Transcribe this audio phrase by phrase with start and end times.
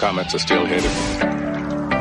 [0.00, 0.80] Comets are still here.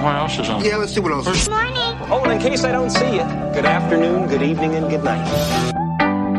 [0.01, 0.63] What else is on?
[0.63, 1.49] Yeah, let's see what else.
[1.49, 5.27] Oh, and in case I don't see you, good afternoon, good evening, and good night.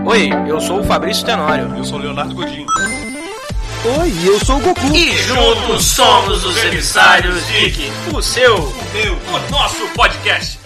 [0.07, 1.71] Oi, eu sou o Fabrício Tenório.
[1.77, 2.67] Eu sou o Leonardo Godinho.
[4.01, 4.87] Oi, eu sou o Goku.
[4.87, 10.58] E juntos somos os emissários Geek, o seu, O meu, o nosso podcast.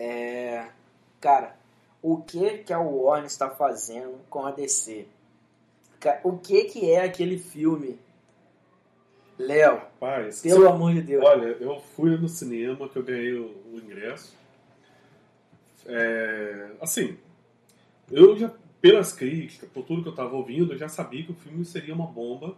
[0.00, 0.62] É,
[1.20, 1.57] cara,
[2.02, 5.06] o que que a Warner está fazendo com a DC?
[6.22, 7.98] O que que é aquele filme?
[9.38, 11.24] Léo, Rapaz, pelo amor de Deus.
[11.24, 14.36] olha, eu fui no cinema que eu ganhei o, o ingresso.
[15.86, 17.16] É, assim,
[18.10, 21.36] eu já, pelas críticas, por tudo que eu tava ouvindo, eu já sabia que o
[21.36, 22.56] filme seria uma bomba.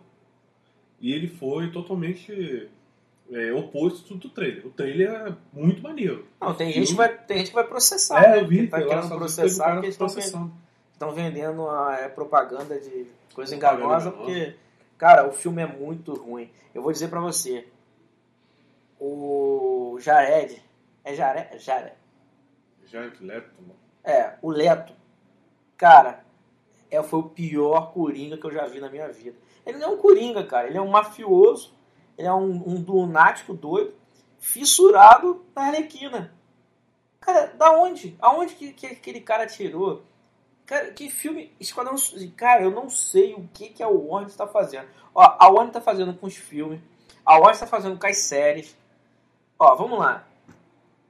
[1.01, 2.69] E ele foi totalmente
[3.33, 4.67] é, oposto do trailer.
[4.67, 6.27] O trailer é muito maneiro.
[6.41, 8.41] Não, tem gente, que filme- vai, tem gente que vai processar, É, né?
[8.41, 10.53] eu vi, Que tá lá, querendo só processar porque estão
[10.93, 14.55] estão vendendo a é, propaganda de coisa enganosa, porque,
[14.99, 16.51] cara, o filme é muito ruim.
[16.75, 17.67] Eu vou dizer pra você,
[18.99, 20.63] o Jared,
[21.05, 21.59] é Jared?
[21.59, 21.95] Jared.
[22.85, 23.79] Jared Leto, mano.
[24.05, 24.93] É, o Leto,
[25.77, 26.25] cara,
[26.91, 29.37] é, foi o pior Coringa que eu já vi na minha vida.
[29.65, 31.73] Ele não é um Coringa, cara, ele é um mafioso,
[32.21, 33.95] ele é um, um lunático doido,
[34.39, 36.33] fissurado na Arlequina.
[37.19, 38.17] Cara, da onde?
[38.21, 40.03] Aonde que, que aquele cara tirou?
[40.67, 41.53] Cara, que filme.
[41.59, 41.95] Esquadrão
[42.37, 44.87] Cara, eu não sei o que, que a Warner está fazendo.
[45.15, 46.81] Ó, a Warner está fazendo com os filmes.
[47.25, 48.77] A Warner está fazendo com as séries.
[49.59, 50.27] Ó, vamos lá.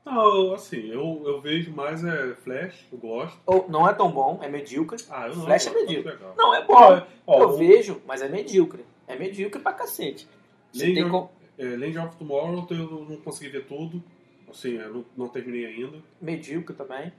[0.05, 3.39] Não, assim, eu, eu vejo mais é Flash, eu gosto.
[3.47, 5.05] Ou, não é tão bom, é medíocre.
[5.11, 6.12] Ah, eu não Flash é eu gosto, medíocre.
[6.12, 6.34] legal.
[6.36, 6.74] Não, é bom.
[6.74, 8.84] Ó, ó, eu o- vejo, mas é medíocre.
[9.06, 10.27] É medíocre pra cacete.
[10.74, 11.28] Legend, tem com...
[11.58, 14.02] é, Legend of Tomorrow eu não consegui ver tudo.
[14.48, 15.98] Assim, eu não, não terminei ainda.
[16.20, 17.12] Medíocre também.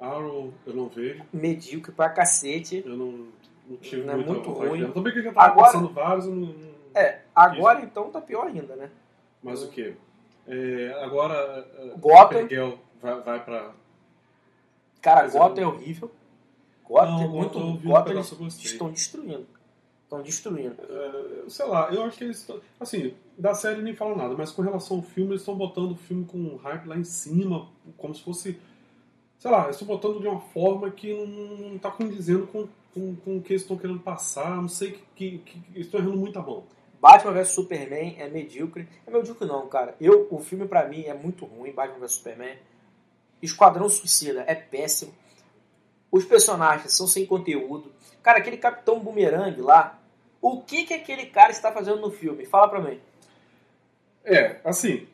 [0.00, 1.22] Arrow eu não vejo.
[1.32, 2.82] Medíocre pra cacete.
[2.86, 3.28] Eu não,
[3.68, 4.80] não tive Não é muito ruim.
[4.84, 4.92] ver.
[4.92, 8.20] Também que eu já tava Agora- passando vários, eu não, não- É, agora então tá
[8.20, 8.90] pior ainda, né?
[9.42, 9.94] Mas o que?
[11.02, 11.34] agora
[11.78, 12.42] é, Gotham.
[12.42, 13.72] Supergirl vai, vai pra.
[15.00, 16.10] Cara, eu- Gotham é horrível.
[16.84, 19.46] Gotham Não, é muito Gotham eu eles eu estão destruindo.
[20.10, 20.74] Estão destruindo.
[20.88, 22.60] é, sei lá, eu acho que eles estão.
[22.80, 25.96] Assim, da série nem falam nada, mas com relação ao filme, eles estão botando o
[25.96, 28.58] filme com um hype lá em cima, como se fosse.
[29.38, 31.26] Sei lá, eles estão botando de uma forma que não,
[31.68, 34.56] não tá condizendo com, com, com o que eles estão querendo passar.
[34.56, 36.64] Não sei que, que, que estão errando muito a mão.
[37.00, 38.88] Batman vs Superman é medíocre.
[39.06, 39.94] É medíocre não, cara.
[40.00, 42.58] Eu, o filme pra mim é muito ruim, Batman vs Superman.
[43.40, 45.14] Esquadrão Suicida é péssimo.
[46.10, 47.92] Os personagens são sem conteúdo.
[48.24, 49.99] Cara, aquele Capitão Boomerang lá,
[50.40, 52.46] o que que aquele cara está fazendo no filme?
[52.46, 53.00] Fala pra mim.
[54.24, 55.06] É, assim.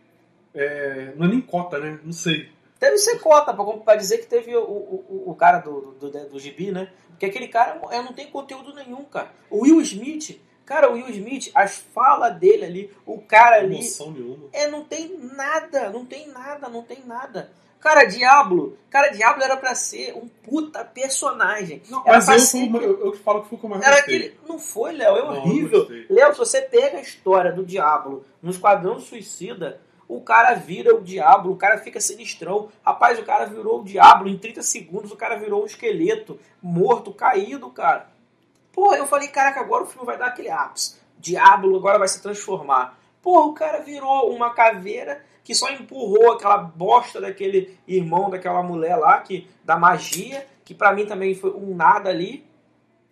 [0.54, 1.98] é, não é nem cota, né?
[2.02, 2.50] Não sei.
[2.78, 6.38] Deve ser cota, pra, dizer que teve o, o, o cara do, do, do, do
[6.38, 6.92] gibi, né?
[7.08, 9.30] Porque aquele cara é, não tem conteúdo nenhum, cara.
[9.48, 14.10] O Will Smith, cara, o Will Smith, as falas dele ali, o cara ali, Emoção
[14.10, 14.48] nenhuma.
[14.52, 17.50] é, não tem nada, não tem nada, não tem nada.
[17.86, 21.80] Cara, Diablo, cara, Diablo era pra ser um puta personagem.
[22.04, 24.00] era Mas eu, ser eu, eu te falo que foi o que eu mais era
[24.00, 24.36] aquele.
[24.48, 25.86] Não foi, Léo, é Não, horrível.
[26.10, 31.00] Léo, se você pega a história do Diablo no Esquadrão Suicida, o cara vira o
[31.00, 32.70] Diablo, o cara fica sinistrão.
[32.84, 37.12] Rapaz, o cara virou o Diablo em 30 segundos, o cara virou um esqueleto, morto,
[37.12, 38.08] caído, cara.
[38.72, 40.96] Pô, eu falei, caraca, agora o filme vai dar aquele ápice.
[41.20, 42.98] Diablo agora vai se transformar.
[43.26, 48.94] Pô, o cara virou uma caveira que só empurrou aquela bosta daquele irmão daquela mulher
[48.94, 52.46] lá, que da magia, que pra mim também foi um nada ali.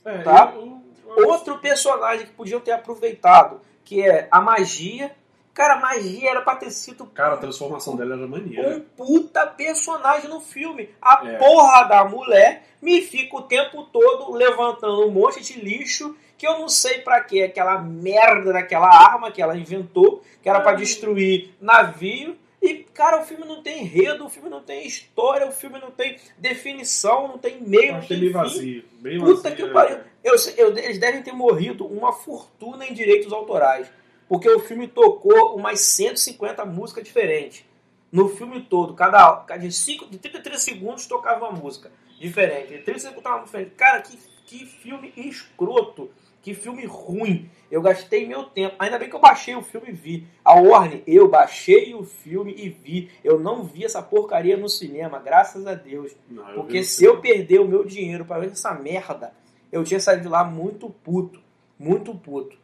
[0.05, 0.53] É, Tá.
[0.55, 0.81] eu-
[1.17, 5.11] eu- Outro personagem que podiam ter aproveitado, que é a magia.
[5.53, 8.77] Cara, a magia era pra ter sido Cara, a transformação dela era maneira.
[8.77, 10.91] um puta personagem no filme.
[11.03, 11.39] A É.
[11.39, 16.59] porra da mulher me fica o tempo todo levantando um monte de lixo que eu
[16.59, 20.77] não sei pra que aquela merda daquela arma que ela inventou, que era pra Ah.
[20.77, 22.37] destruir navio.
[22.63, 25.91] E, cara, o filme não tem enredo, o filme não tem história, o filme não
[25.91, 28.85] tem definição, não tem meio, não tem meio vazio.
[29.01, 29.73] Bem Puta vazio, que é.
[29.73, 29.99] pariu.
[30.25, 33.87] Eu, eu- eles devem ter morrido uma fortuna em direitos autorais.
[34.27, 37.63] Porque o filme tocou umas 150 músicas diferentes.
[38.11, 42.69] No filme todo, cada, cada de, cinco, de 33 segundos tocava uma música diferente.
[42.69, 43.77] De 30 segundos tocava uma música diferente.
[43.77, 44.17] Cara, que,
[44.47, 46.11] que filme escroto.
[46.45, 47.51] Que filme ruim.
[47.71, 48.77] Eu gastei meu tempo.
[48.79, 50.27] Ainda bem que eu baixei o filme e vi.
[50.45, 53.11] A Warner, eu baixei o filme e vi.
[53.25, 56.15] Eu não vi essa porcaria no cinema, graças a Deus.
[56.29, 59.33] Não, Porque se eu perder o meu dinheiro pra ver essa merda,
[59.73, 61.41] eu tinha saído de lá muito puto.
[61.79, 62.59] Muito puto.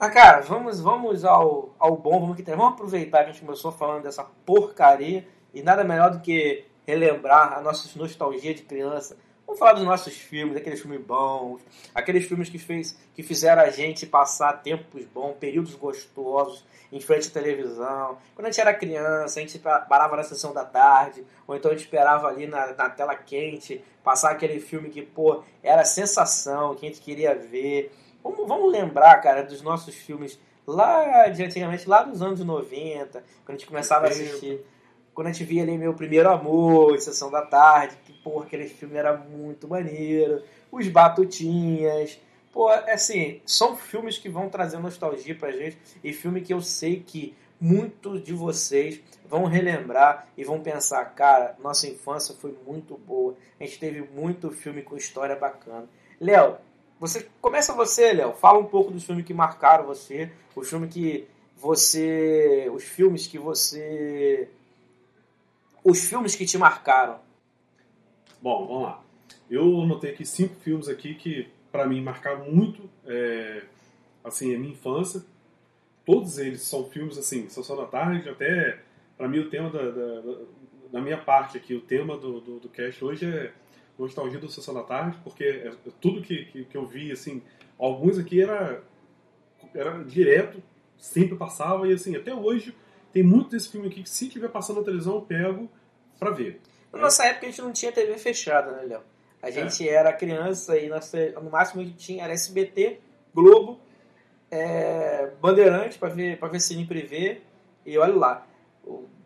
[0.00, 2.56] Mas, cara, vamos, vamos ao, ao bom, vamos que tem.
[2.56, 5.28] Vamos aproveitar que a gente começou falando dessa porcaria.
[5.52, 9.18] E nada melhor do que relembrar a nossa nostalgia de criança.
[9.46, 11.62] Vamos falar dos nossos filmes, aqueles filmes bons,
[11.94, 17.28] aqueles filmes que, fez, que fizeram a gente passar tempos bons, períodos gostosos em frente
[17.28, 18.18] à televisão.
[18.34, 21.74] Quando a gente era criança, a gente parava na sessão da tarde, ou então a
[21.74, 26.84] gente esperava ali na, na tela quente passar aquele filme que, pô, era sensação, que
[26.84, 27.92] a gente queria ver.
[28.24, 33.48] Vamos, vamos lembrar, cara, dos nossos filmes lá de antigamente, lá dos anos 90, quando
[33.48, 34.60] a gente começava a assistir.
[35.16, 38.98] Quando a gente via ali Meu Primeiro Amor, Sessão da Tarde, que, pô, aquele filme
[38.98, 40.42] era muito maneiro.
[40.70, 42.20] Os Batutinhas.
[42.52, 47.00] Pô, assim, são filmes que vão trazer nostalgia pra gente e filme que eu sei
[47.00, 53.34] que muitos de vocês vão relembrar e vão pensar, cara, nossa infância foi muito boa.
[53.58, 55.88] A gente teve muito filme com história bacana.
[56.20, 56.58] Léo,
[57.00, 58.34] você começa você, Léo.
[58.34, 61.26] Fala um pouco dos filmes que marcaram você, os filmes que
[61.56, 64.50] você, os filmes que você
[65.88, 67.20] os filmes que te marcaram.
[68.42, 69.04] Bom, vamos lá.
[69.48, 73.62] Eu anotei aqui cinco filmes aqui que para mim marcaram muito é,
[74.24, 75.24] assim a minha infância.
[76.04, 78.80] Todos eles são filmes assim, Sessão da Tarde, até
[79.16, 80.22] para mim o tema da, da,
[80.92, 83.52] da, minha parte aqui, o tema do, do, do cast hoje é
[83.96, 87.42] nostalgia do Sessão da Tarde, porque é, é tudo que, que, que, eu vi, assim,
[87.78, 88.82] alguns aqui era,
[89.72, 90.62] era direto,
[90.98, 92.74] sempre passava, e assim, até hoje
[93.12, 95.70] tem muito desse filme aqui que se tiver passando na televisão eu pego
[96.18, 96.60] pra ver.
[96.92, 99.02] Na nossa época a gente não tinha TV fechada, né, Léo?
[99.42, 99.92] A gente é.
[99.92, 102.98] era criança e no máximo a gente tinha era SBT,
[103.34, 103.78] Globo,
[104.50, 107.40] é, Bandeirante para ver, pra ver cine privê
[107.84, 108.46] e olha lá.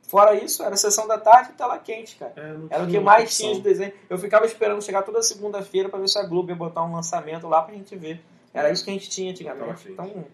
[0.03, 2.33] Fora isso, era sessão da tarde e tela quente, cara.
[2.37, 3.47] É, era o que mais opção.
[3.47, 3.93] tinha de desenho.
[4.09, 7.47] Eu ficava esperando chegar toda segunda-feira para ver se a Globo ia botar um lançamento
[7.47, 8.21] lá pra gente ver.
[8.53, 9.89] Era isso que a gente tinha antigamente.
[9.89, 10.27] Então,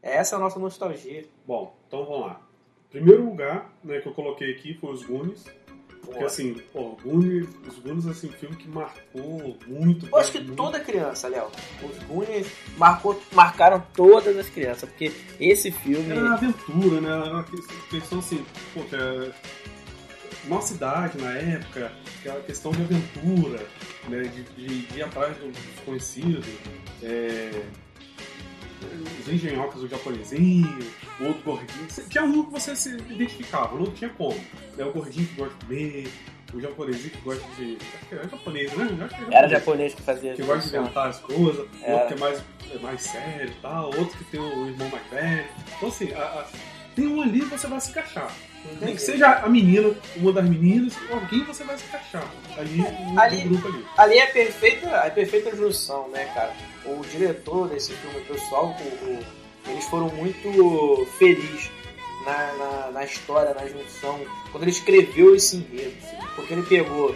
[0.00, 1.24] essa é a nossa nostalgia.
[1.44, 2.40] Bom, então vamos lá.
[2.88, 5.44] Primeiro lugar né, que eu coloquei aqui foi os Goonies.
[6.04, 10.06] Porque assim, pô, Goonies, os Goonies assim, um filme que marcou muito.
[10.06, 10.56] Eu acho que muito.
[10.56, 11.50] toda criança, Léo.
[11.82, 16.10] Os Goonies marcou, marcaram todas as crianças, porque esse filme.
[16.10, 17.08] Era uma aventura, né?
[17.08, 17.46] Era uma
[17.90, 18.44] questão assim,
[18.74, 18.96] pô, que
[20.48, 23.66] nossa idade na época, aquela questão de aventura,
[24.08, 24.22] né?
[24.22, 26.44] De, de, de ir atrás do desconhecido.
[27.02, 27.62] É,
[29.20, 30.78] os engenhocas, o japonesinho,
[31.20, 31.86] o outro gordinho.
[32.08, 34.38] Tinha um que você se identificava, não tinha como.
[34.78, 36.12] É o gordinho que gosta de comer,
[36.52, 37.78] o japonesinho que gosta de.
[37.94, 38.84] Acho que era japonês, né?
[38.84, 41.94] Acho que era, japonês, era japonês que fazia Que gosta de inventar as coisas, era.
[41.94, 45.06] outro que é mais, é mais sério e tal, outro que tem o irmão mais
[45.08, 45.48] velho.
[45.76, 46.46] Então, assim, a, a,
[46.94, 48.30] tem um ali que você vai se encaixar.
[48.80, 53.18] Nem que seja a menina, uma das meninas, alguém você vai se encaixar ali no,
[53.18, 53.86] ali, grupo ali.
[53.96, 56.54] Ali é perfeita, é perfeita junção, né, cara?
[56.84, 61.70] O diretor desse filme, o pessoal, o, eles foram muito felizes
[62.24, 65.94] na, na, na, história, na junção, quando ele escreveu esse enredo.
[66.02, 67.14] Assim, porque ele pegou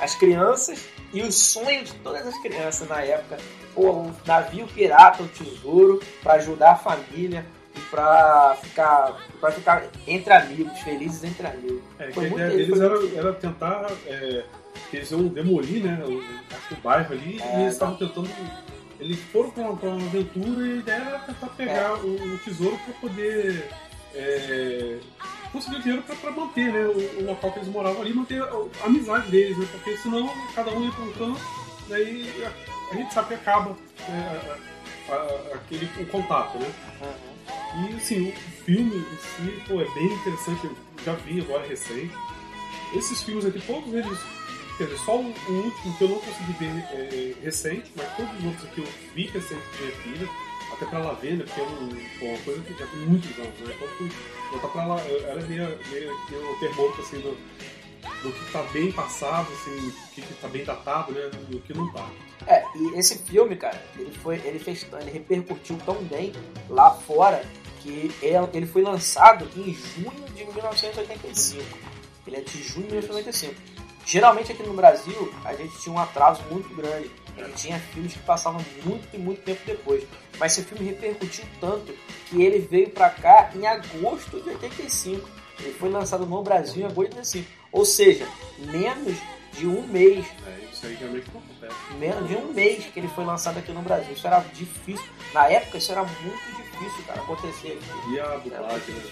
[0.00, 0.80] as crianças
[1.12, 3.38] e os sonhos de todas as crianças na época.
[3.74, 7.44] Pô, o navio pirata, o tesouro, para ajudar a família
[7.90, 11.82] pra ficar, pra ficar entre amigos, felizes entre amigos.
[11.98, 13.90] É, foi muito, ideia deles era, era, tentar.
[14.06, 14.44] É,
[14.92, 16.02] eles iam demolir, né?
[16.04, 18.30] O, o bairro ali, é, e eles estavam tentando.
[18.98, 21.92] Eles foram pra uma, uma aventura e a ideia era tentar pegar é.
[21.94, 23.68] o, o, tesouro para poder.
[24.14, 24.98] É,
[25.52, 28.86] conseguir dinheiro para manter né, o, o, local que eles moravam ali, manter a, a,
[28.86, 29.66] amizade deles, né?
[29.72, 31.40] Porque senão cada um ia para um canto,
[31.88, 33.76] daí a, a gente sabe que acaba
[34.08, 34.58] né,
[35.54, 36.72] aquele o contato, né?
[37.02, 37.36] Uhum.
[37.88, 38.32] E assim, o
[38.64, 42.12] filme em si, pô, é bem interessante, eu já vi agora recente.
[42.94, 44.18] Esses filmes aqui, todos eles,
[45.04, 48.64] só o, o último que eu não consegui ver é, recente, mas todos os outros
[48.64, 50.28] aqui eu vi recente com minha filha,
[50.72, 51.44] até pra ela ver, né?
[51.44, 53.74] Porque é um, uma coisa que já tem muitos anos, né?
[53.74, 54.08] Então
[54.52, 57.36] botar pra ela, ela é meio, meio o termômetro assim do,
[58.22, 61.30] do que tá bem passado, assim, o que, que tá bem datado, né?
[61.48, 62.08] Do que não tá.
[62.46, 66.32] É, e esse filme, cara, ele foi, ele fez, ele repercutiu tão bem
[66.68, 67.42] lá fora
[67.80, 68.10] que
[68.52, 71.64] ele foi lançado em junho de 1985.
[72.26, 73.75] Ele é de junho de 1995.
[74.06, 77.10] Geralmente aqui no Brasil a gente tinha um atraso muito grande.
[77.36, 80.04] A gente tinha filmes que passavam muito e muito tempo depois.
[80.38, 81.92] Mas esse filme repercutiu tanto
[82.30, 85.28] que ele veio pra cá em agosto de 85.
[85.58, 87.50] Ele foi lançado no Brasil em agosto de 85.
[87.72, 89.16] Ou seja, menos
[89.54, 90.24] de um mês.
[90.46, 91.94] É, isso aí realmente acontece.
[91.98, 94.12] Menos de um mês que ele foi lançado aqui no Brasil.
[94.12, 95.06] Isso era difícil.
[95.34, 97.78] Na época, isso era muito difícil, cara, acontecer.
[98.10, 99.02] E a dublagem, né?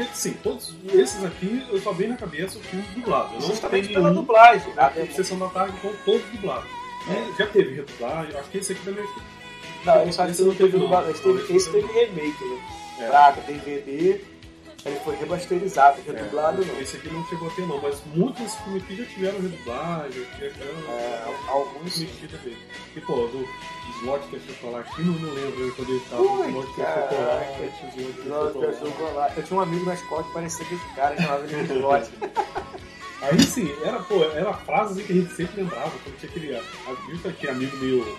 [0.00, 3.34] Porque, sim, todos esses aqui eu só venho na cabeça o filme dublado.
[3.34, 4.72] Eu não Justamente pela dublagem.
[4.76, 5.06] A né?
[5.14, 6.70] Sessão da tarde, então, todos dublados.
[7.08, 7.38] É.
[7.38, 9.04] Já teve redublagem, acho que esse aqui também.
[9.84, 10.78] Não, esse não teve.
[11.10, 12.60] Esse teve, esse teve remake, né?
[13.00, 13.08] É.
[13.08, 14.20] Praga, DVD
[14.84, 16.80] Ele foi remasterizado, redublado não.
[16.80, 20.50] Esse aqui não chegou a ter não, mas muitos filmes aqui já tiveram redublagem, já
[20.50, 22.56] tiveram É, alguns mexida dele.
[22.96, 23.46] E pô, do
[24.00, 27.46] slot que é chocolate, quem não, né, quando ele tava Ui, slot que é chocolate,
[28.24, 29.36] slot que é eu, chocolate.
[29.36, 32.10] eu tinha um amigo na escola que parecia que esse cara chamava de Slot.
[33.22, 36.56] Aí sim, era, pô, era frases que a gente sempre lembrava, quando tinha aquele,
[37.28, 38.18] aquele amigo meio,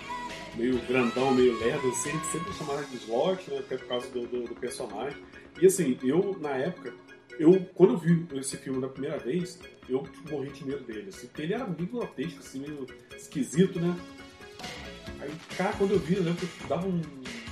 [0.54, 4.44] meio grandão, meio lerdo, assim, sempre chamava de slot, né, até por causa do, do,
[4.44, 5.22] do personagem.
[5.60, 6.94] E assim, eu, na época,
[7.38, 11.26] eu, quando eu vi esse filme da primeira vez, eu morri de medo dele, assim,
[11.26, 13.96] porque ele era meio grotesco, assim, meio esquisito, né?
[15.20, 17.00] Aí, cara, quando eu vi, eu lembro que dava um,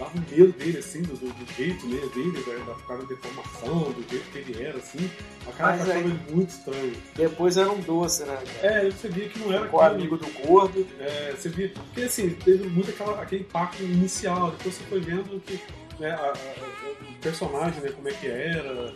[0.01, 3.93] dava um medo dele, assim, do, do, jeito né, dele, da, da cara de deformação,
[3.93, 5.11] do jeito que ele era, assim.
[5.47, 6.93] A cara Mas achava aí- ele muito estranho.
[7.15, 8.39] Depois era um doce, né?
[8.63, 10.87] É, você via que não era Com o amigo do gordo.
[10.99, 11.69] É, você via.
[11.69, 15.61] Porque assim, teve muito aquela, aquele impacto inicial, depois você foi vendo que
[16.01, 18.95] né, a- a- o personagem, né, como é que era.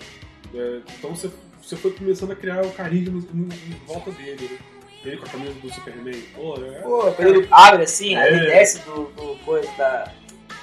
[0.55, 1.31] é, então você,
[1.63, 4.59] você foi começando a criar o carisma em, em volta dele, né?
[5.05, 6.23] Ele com a camisa do Superman.
[6.35, 8.59] Pô, é, Pô, quando ele abre assim, aí ele É.
[8.59, 10.11] desce do, do coisa da,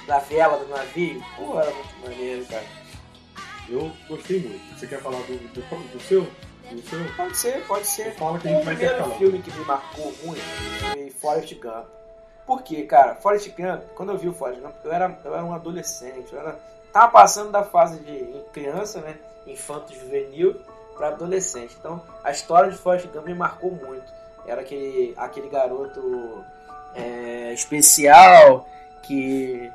[0.06, 1.22] da vela do navio.
[1.36, 2.64] Pô, era muito maneiro, cara.
[3.68, 4.78] eu gostei muito.
[4.78, 6.26] Você quer falar do, do, do seu?
[6.70, 6.98] Do seu?
[7.16, 8.14] Pode ser, pode ser.
[8.14, 10.40] Fala que a O gente vai filme que me marcou muito
[10.92, 11.86] foi Forrest Gump.
[12.46, 13.14] Por quê, cara?
[13.14, 16.40] Forrest Gump, quando eu vi o Forrest Gump, eu era, eu era um adolescente, eu
[16.40, 16.58] era,
[16.92, 19.16] tava passando da fase de criança, né,
[19.46, 20.60] infanto juvenil,
[20.96, 21.76] para adolescente.
[21.78, 24.12] Então, a história de Forrest Gump me marcou muito.
[24.44, 26.44] Era aquele, aquele garoto
[26.94, 28.66] é, especial
[29.02, 29.70] que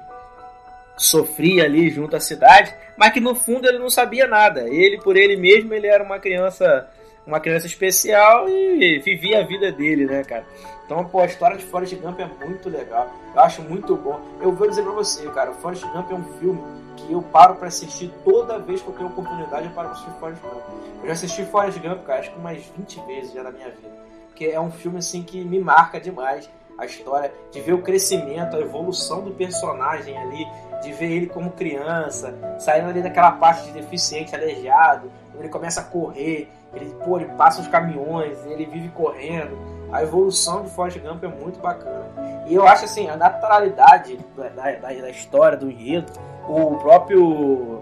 [0.98, 4.68] sofria ali junto à cidade, mas que no fundo ele não sabia nada.
[4.68, 6.90] Ele por ele mesmo ele era uma criança,
[7.26, 10.46] uma criança especial e vivia a vida dele, né, cara?
[10.86, 13.14] Então, pô, a história de Forrest Gump é muito legal.
[13.36, 14.20] Eu acho muito bom.
[14.42, 16.62] Eu vou dizer pra você, cara, Forrest Gump é um filme
[16.96, 20.42] que eu paro pra assistir toda vez que eu tenho oportunidade, eu paro assistir Forrest
[20.42, 20.64] Gump.
[21.02, 24.08] Eu já assisti Forrest Gump, cara, acho que umas 20 vezes já na minha vida.
[24.30, 28.56] Porque é um filme assim que me marca demais a história, de ver o crescimento,
[28.56, 30.46] a evolução do personagem ali,
[30.82, 35.84] de ver ele como criança, saindo ali daquela parte de deficiente, aleijado, ele começa a
[35.84, 39.58] correr, ele, pô, ele passa os caminhões, ele vive correndo.
[39.92, 42.06] A evolução de Forrest Gump é muito bacana.
[42.48, 46.12] E eu acho assim, a naturalidade da, da, da história, do enredo,
[46.48, 47.82] o próprio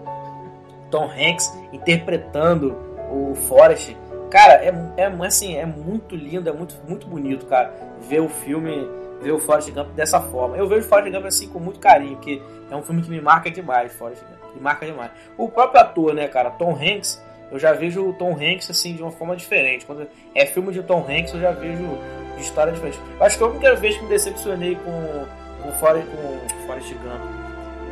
[0.90, 2.76] Tom Hanks interpretando
[3.10, 3.96] o Forrest,
[4.30, 7.72] cara, é, é assim, é muito lindo, é muito, muito bonito, cara,
[8.08, 8.88] ver o filme,
[9.20, 10.56] ver o Forrest Gump dessa forma.
[10.56, 12.40] Eu vejo o Forrest Gump assim com muito carinho, porque
[12.70, 15.10] é um filme que me marca demais, Forrest Gump, me marca demais.
[15.36, 19.02] O próprio ator, né, cara, Tom Hanks, eu já vejo o Tom Hanks assim de
[19.02, 19.86] uma forma diferente.
[19.86, 21.98] Quando é filme de Tom Hanks, eu já vejo
[22.36, 23.00] de história diferente.
[23.18, 25.26] Eu acho que a única vez que me decepcionei com
[25.66, 27.20] com Forrest, com Forrest Gump,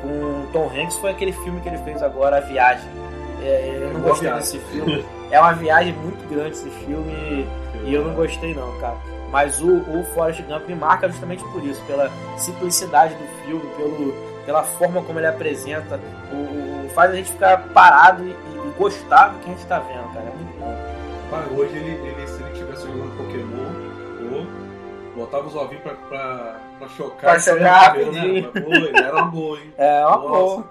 [0.03, 2.88] com Tom Hanks foi aquele filme que ele fez agora, A Viagem.
[3.43, 5.05] É, eu não gostei desse filme.
[5.35, 7.45] É uma viagem muito grande esse filme
[7.85, 8.97] e eu não gostei não, cara.
[9.33, 14.14] Mas o, o Forrest Gump me marca justamente por isso, pela simplicidade do filme, pelo,
[14.47, 15.99] pela forma como ele apresenta,
[16.33, 16.37] o,
[16.87, 20.05] o- faz a gente ficar parado e, e gostar do que a gente tá vendo,
[20.14, 20.26] cara.
[20.26, 20.76] É muito bom.
[21.31, 24.45] Pai, hoje ele, ele, se ele estivesse jogando Pokémon,
[25.14, 27.31] pô, botava os ovinhos pra, pra, pra chocar.
[27.33, 28.43] Pra chocar rapidinho.
[28.53, 28.61] Né?
[28.62, 29.75] Pô, ele era uma boa, hein?
[29.79, 30.64] É uma boa.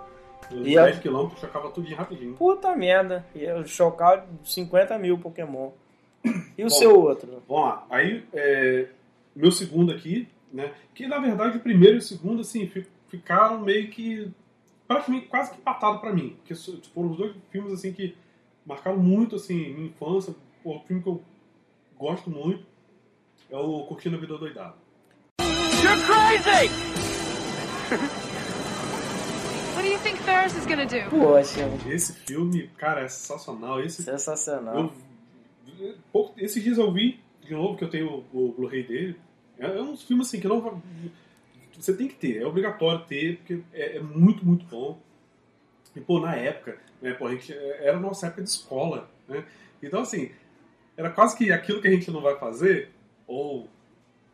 [0.51, 2.35] Os E a- 10 km chocava tudo rapidinho.
[2.35, 3.25] Puta merda.
[3.35, 5.71] E eu chocar 50 mil Pokémon.
[6.57, 6.69] E o Bom.
[6.69, 7.43] seu outro?
[7.47, 7.85] Vamos lá.
[7.89, 8.87] Aí, é,
[9.35, 10.71] meu segundo aqui, né?
[10.95, 14.31] Que na verdade o primeiro e o segundo, assim, fi- ficaram meio que.
[14.87, 16.35] praticamente quase que empatados pra mim.
[16.37, 18.15] Porque so- foram os dois filmes, assim, que
[18.65, 20.33] marcaram muito, assim, minha infância.
[20.63, 21.21] O filme que eu
[21.97, 22.63] gosto muito
[23.51, 24.75] é o Curtindo a Vida Doidada.
[25.39, 26.43] What
[28.19, 28.22] do
[29.93, 31.09] you think Ferris is gonna do?
[31.09, 33.79] Poxa, Esse filme, cara, é sensacional.
[33.81, 34.91] Esse, sensacional.
[35.79, 39.19] eu, pouco- esses dias eu vi de novo, que eu tenho o, o Blu-ray dele.
[39.59, 40.73] É, é um filme assim que não vai-
[41.77, 44.99] Você tem que ter, é obrigatório ter, porque é, é muito, muito bom.
[45.95, 49.43] E, pô, na época, né, pô, a gente, era a nossa época de escola, né?
[49.81, 50.31] Então, assim,
[50.97, 52.89] era quase que aquilo que a gente não vai fazer,
[53.27, 53.67] ou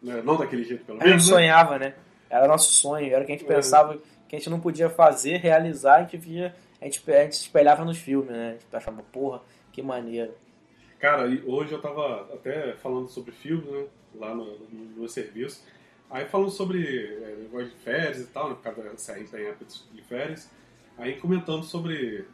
[0.02, 1.34] né, não daquele jeito, pelo A gente menos, né?
[1.34, 1.96] sonhava, né?
[2.30, 3.56] Era nosso sonho, era o que a gente É.
[3.56, 3.98] pensava
[4.30, 7.84] que a gente não podia fazer, realizar, a gente via, a gente, a gente espelhava
[7.84, 8.50] nos filmes, né?
[8.50, 9.42] A gente achava, porra,
[9.74, 10.34] que maneiro.
[11.00, 13.88] Cara, hoje eu tava até falando sobre filmes, né?
[14.16, 15.66] Lá no, no, no meu serviço.
[16.12, 16.80] Aí falando sobre
[17.24, 18.56] é, negócio de férias e tal, né?
[18.56, 20.52] Por causa da tá em época de férias.
[20.96, 22.26] Aí comentando sobre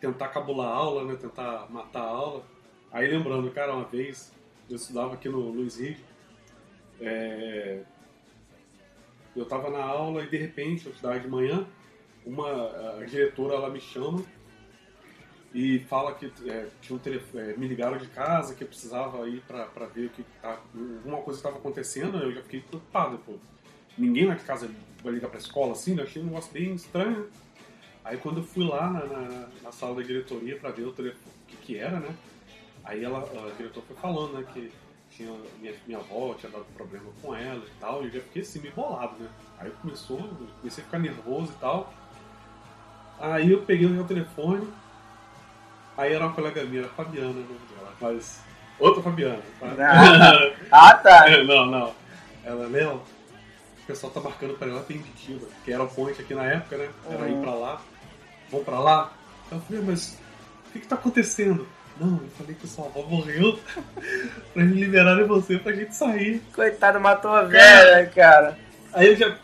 [0.00, 1.16] tentar cabular a aula, né?
[1.20, 2.44] Tentar matar a aula.
[2.90, 4.32] Aí lembrando, cara, uma vez
[4.70, 5.98] eu estudava aqui no Luiz Rig.
[6.98, 7.82] É,
[9.36, 11.66] eu tava na aula e de repente, eu estudava de manhã,
[12.24, 14.24] uma a diretora ela me chama
[15.54, 19.26] e fala que é, tinha um telefone, é, me ligaram de casa que eu precisava
[19.28, 23.34] ir pra ver o que tá, alguma coisa estava acontecendo, eu já fiquei preocupado, pô.
[23.96, 24.70] Ninguém lá de casa
[25.02, 26.02] vai ligar pra escola assim, né?
[26.02, 27.28] achei um negócio bem estranho.
[28.04, 31.34] Aí quando eu fui lá na, na, na sala da diretoria pra ver o telefone,
[31.44, 32.14] o que que era, né?
[32.84, 34.70] Aí ela, a diretora foi falando, né, que
[35.16, 38.42] tinha, minha, minha avó tinha dado problema com ela e tal, e eu já fiquei
[38.42, 39.28] assim, meio bolado, né?
[39.58, 40.18] Aí começou,
[40.60, 41.92] comecei a ficar nervoso e tal.
[43.18, 44.68] Aí eu peguei o meu telefone,
[45.96, 48.42] aí era uma colega minha, era a Fabiana, nome dela, mas
[48.78, 49.74] outra Fabiana, tá?
[50.70, 51.30] Ah, tá.
[51.30, 51.94] É, não, não.
[52.44, 52.96] Ela, Léo,
[53.82, 56.90] o pessoal tá marcando pra ela Penditiva, que era o point aqui na época, né?
[57.08, 57.38] Era Uhum.
[57.38, 57.80] ir pra lá,
[58.50, 59.12] vão pra lá.
[59.50, 60.18] Eu falei, mas
[60.68, 61.66] o que que tá acontecendo?
[61.98, 63.58] Não, eu falei que sua avó morreu
[64.52, 66.42] pra me liberarem você pra gente sair.
[66.54, 68.58] Coitado, matou a velha, cara.
[68.92, 69.36] Aí eu já.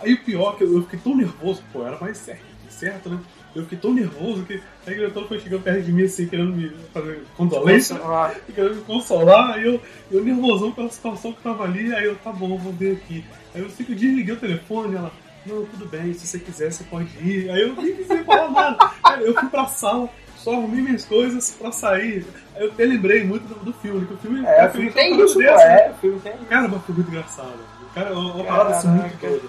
[0.00, 3.08] Aí o pior é que eu, eu fiquei tão nervoso, pô, era mais certo, certo,
[3.08, 3.18] né?
[3.54, 6.70] Eu fiquei tão nervoso que a diretora foi chegando perto de mim assim, querendo me
[6.92, 7.96] fazer condolência,
[8.52, 9.80] querendo me consolar, aí eu,
[10.10, 13.24] eu nervosão pela situação que tava ali, aí eu, tá bom, vou ver aqui.
[13.54, 15.12] Aí eu sei que eu desliguei o telefone, ela,
[15.46, 17.48] não, tudo bem, se você quiser, você pode ir.
[17.50, 18.90] Aí eu nem precisei falar nada.
[19.02, 20.10] Cara, eu fui pra sala,
[20.44, 22.26] só arrumei minhas coisas pra sair.
[22.54, 25.38] Eu até lembrei muito do, do filme, que o filme É, o filme tem isso,
[25.38, 25.46] né?
[25.46, 26.44] É, o filme tem isso.
[26.44, 27.58] Cara, mas foi muito engraçado.
[27.94, 29.48] Cara, uma parada assim muito doida.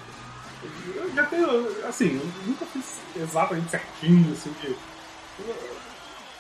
[0.96, 4.76] Eu já tenho, assim, eu nunca fiz exatamente certinho, assim, de.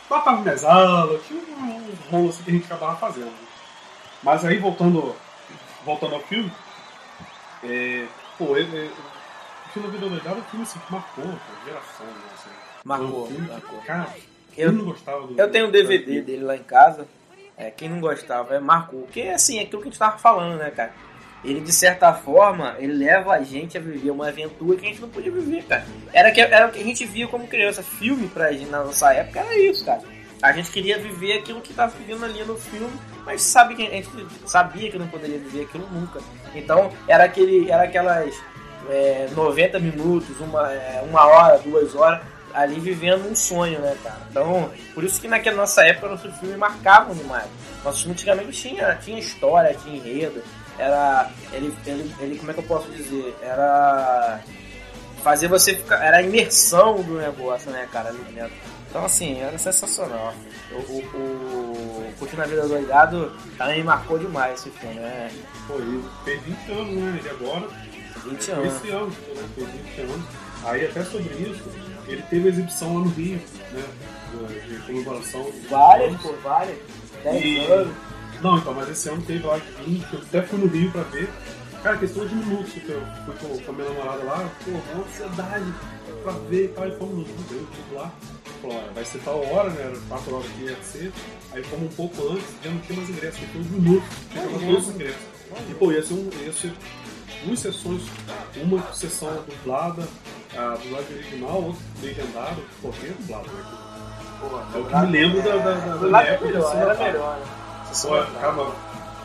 [0.09, 3.33] Batava minhas aulas, tinha um, rolo assim que a gente acabava fazendo.
[4.23, 5.15] Mas aí, voltando,
[5.83, 6.51] voltando ao filme,
[7.63, 8.05] é,
[8.37, 8.93] pô, ele, ele,
[9.65, 12.49] o filme da Vida Doidada é um filme assim, que marcou a geração, né, assim.
[12.83, 13.79] Marcou, um filme que, marcou.
[13.81, 14.13] Cara,
[14.57, 17.07] eu não gostava do Eu tenho um DVD dele lá em casa.
[17.57, 19.01] É, quem não gostava é marcou.
[19.01, 20.93] Porque assim, é aquilo que a gente tava falando, né, cara?
[21.43, 25.01] Ele, de certa forma, ele leva a gente a viver uma aventura que a gente
[25.01, 25.85] não podia viver, cara.
[26.11, 27.83] Era, que, era o que a gente via como criança.
[27.83, 30.01] Filme pra gente na nossa época era isso, cara.
[30.41, 32.91] A gente queria viver aquilo que tava vivendo ali no filme,
[33.25, 34.09] mas sabe que a gente
[34.45, 36.19] sabia que não poderia viver aquilo nunca.
[36.53, 38.33] Então, era aquele, era aquelas
[38.89, 42.21] é, 90 minutos, uma, é, uma hora, duas horas,
[42.55, 44.21] ali vivendo um sonho, né, cara?
[44.29, 47.47] Então, por isso que naquela nossa época nossos filmes marcavam demais.
[47.83, 50.41] Nossos filmes antigamente tinha, tinha história, tinha enredo,
[50.77, 51.29] era.
[51.51, 53.35] Ele, ele, ele, como é que eu posso dizer?
[53.41, 54.39] Era.
[55.23, 56.03] Fazer você ficar.
[56.03, 58.53] Era a imersão do negócio, né, cara, ali dentro.
[58.89, 60.33] Então, assim, era sensacional.
[60.71, 65.29] O, o, o Curtindo a Vida Doidado também marcou demais esse filme, né?
[65.67, 67.21] Pô, ele fez 20 anos, né?
[67.25, 67.67] E agora
[68.25, 68.75] 20 Foi anos.
[68.75, 69.49] Esse ano, né?
[69.55, 70.25] Fez 20 anos.
[70.63, 71.63] Aí até sobre isso,
[72.07, 73.39] ele teve exibição lá no Rio,
[73.71, 73.83] né?
[74.67, 75.49] De comemoração.
[75.69, 76.77] Várias, pô, várias.
[77.23, 77.95] 10 E- anos.
[78.41, 81.03] Não, então, mas esse ano teve lá de 20, eu até fui no Rio pra
[81.03, 81.29] ver.
[81.81, 85.03] Cara, questão de minutos que eu fui com, com a minha namorada lá, pô, uma
[85.05, 85.73] ansiedade
[86.23, 88.11] pra ver e tal, e fomos no Rio, tipo lá.
[88.61, 89.81] Falou, olha, vai ser tal hora, né?
[89.83, 91.11] Era 4 horas que ia ser.
[91.53, 94.43] Aí fomos um pouco antes, já não tinha mais ingresso, porque foi uns minutos, tinha
[94.47, 95.21] todos os ingressos.
[95.69, 96.73] E pô, ia ser, um, ia ser
[97.45, 98.01] duas sessões,
[98.63, 100.07] uma sessão dublada,
[100.57, 103.63] a dublagem original, outra legendada, pô, tem dublado, né?
[104.73, 106.45] É o que me lembro da, da, da, da minha era época.
[106.47, 107.11] melhor, assim, era cara.
[107.11, 107.45] melhor, né?
[108.01, 108.71] Pô, cara,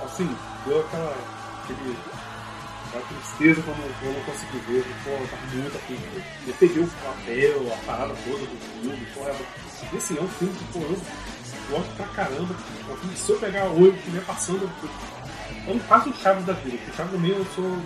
[0.05, 1.15] assim, deu aquela.
[1.63, 1.97] Aquele,
[2.89, 4.85] aquela tristeza quando eu não consegui ver.
[5.05, 5.99] Pô, tá muito afim.
[6.47, 9.33] Eu peguei o papel, a parada toda do filme, porra.
[9.93, 11.01] E assim, é um filme que, pô, eu
[11.71, 12.55] gosto pra caramba.
[12.55, 14.63] É filme que se eu pegar hoje e estiver passando.
[14.83, 14.91] eu-
[15.67, 17.83] Eu não faço o Chaves da vida, porque Chaves também eu sou o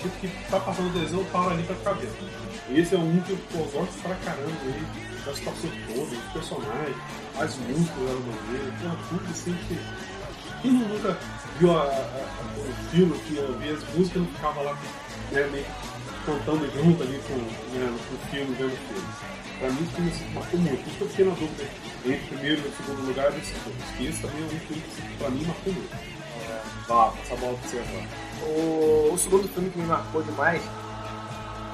[0.00, 2.51] tipo que tá passando o desenho, eu paro ali pra ficar vendo.
[2.70, 4.82] Esse é um que eu gosto pra caramba aí,
[5.26, 6.96] da situação toda, os personagens,
[7.38, 9.78] as músicas eram maneiras, porra, tudo assim que.
[10.62, 11.18] Quem nunca
[11.58, 14.72] viu a, a- a- o filme, que eu via as músicas não ficava lá
[15.32, 19.08] né, meio que cantando junto ali com, né, com o filme, vendo o filme.
[19.58, 20.88] Pra mim, esse filme assim, marcou muito.
[20.88, 21.64] Isso que eu fiquei na dúvida
[22.06, 23.76] entre o primeiro e o segundo lugar desse filme.
[23.86, 26.12] Porque esse também é um filme que pra mim marcou muito.
[26.88, 28.08] Vá, passa a bola pra você agora.
[28.42, 30.62] O, o segundo filme que me marcou demais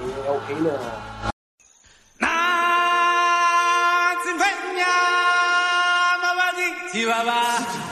[0.07, 0.81] 也 ok 了
[2.19, 4.87] 那只飞鸟
[6.23, 7.88] 妈妈的吉娃娃。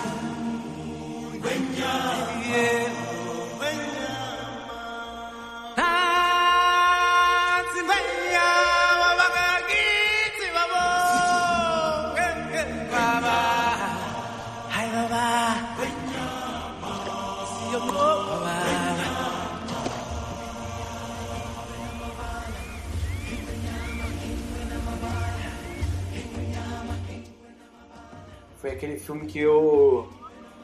[28.76, 30.08] Aquele filme que eu,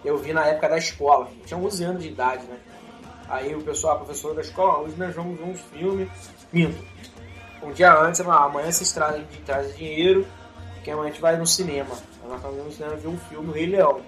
[0.04, 1.28] eu vi na época da escola.
[1.40, 2.58] Eu tinha 11 anos de idade, né?
[3.28, 6.08] Aí o pessoal, a professora da escola, "Ó, hoje nós vamos ver uns filmes.
[6.52, 6.84] Minto.
[7.62, 10.26] Um dia antes, ela, "Ah, amanhã vocês trazem, trazem dinheiro
[10.84, 11.94] que a gente vai no cinema.
[12.34, 14.00] Estamos indo no cinema ver um filme, o Rei Leão.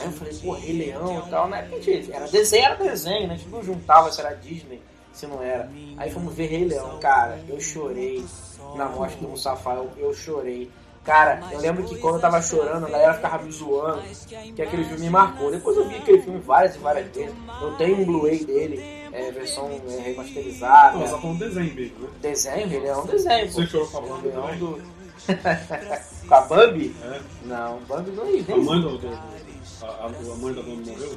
[0.00, 1.68] Aí eu falei, pô, Rei Leão e tal, né?
[1.80, 3.34] Gente, era desenho, era desenho, né?
[3.34, 4.82] A gente não juntava se era Disney,
[5.12, 5.70] se não era.
[5.98, 8.24] Aí fomos ver Rei Leão, cara, eu chorei
[8.74, 10.70] na morte do Mustafa, eu, eu chorei.
[11.04, 14.02] Cara, eu lembro que quando eu tava chorando, a galera ficava me zoando,
[14.54, 15.50] que aquele filme me marcou.
[15.50, 17.34] Depois eu vi aquele filme várias e várias vezes.
[17.60, 18.78] Eu tenho um Blu-ray dele,
[19.12, 20.98] é, versão é, remasterizada.
[20.98, 22.08] Não, só falando desenho mesmo, né?
[22.20, 23.46] Desenho, Rei Leão, desenho.
[23.46, 23.52] pô.
[23.52, 24.58] Você chorou com a Bambi Leão também?
[24.58, 24.82] do...
[26.28, 26.96] com a Bambi?
[27.02, 27.20] É.
[27.46, 28.98] Não, Bambi não A mãe do.
[28.98, 29.08] do-
[29.82, 31.12] a, a- a mãe da Bambi morreu?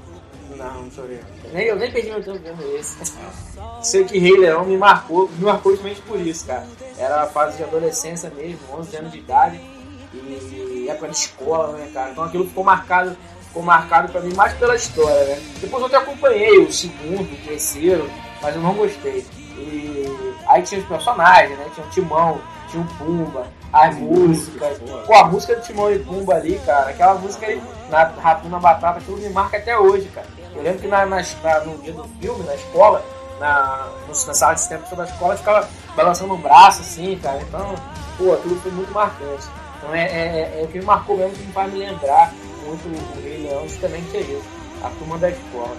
[0.58, 1.20] Não, não chorei.
[1.54, 2.98] Nem, eu nem perdi meu tempo vendo esse.
[3.84, 6.66] Sei que Rei Leão me marcou, me marcou justamente por isso, cara.
[6.98, 9.75] Era a fase de adolescência mesmo, 11 anos de idade.
[10.16, 12.12] E época de escola, né, cara?
[12.12, 13.16] Então aquilo ficou marcado,
[13.48, 15.42] ficou marcado pra mim mais pela história, né?
[15.60, 18.10] Depois eu até acompanhei o segundo, o terceiro,
[18.42, 19.26] mas eu não gostei.
[19.58, 20.06] E
[20.48, 21.66] aí tinha os personagens, né?
[21.74, 24.78] Tinha o Timão, tinha o Pumba, as músicas.
[25.08, 29.00] Pô, a música do Timão e Pumba ali, cara, aquela música aí, na Ratuna Batata,
[29.00, 30.28] aquilo me marca até hoje, cara.
[30.56, 33.04] Eu lembro que na, na- na- no dia do filme, na escola,
[33.40, 37.40] na, na sala de cinema da escola, ficava balançando o braço assim, cara.
[37.42, 37.76] Então,
[38.18, 39.46] pô, aquilo foi muito marcante.
[39.86, 42.34] Então é, é, é o que me marcou mesmo, que me faz me lembrar
[42.66, 44.50] muito o Rei Leão, justamente é isso.
[44.84, 45.78] A turma da escola.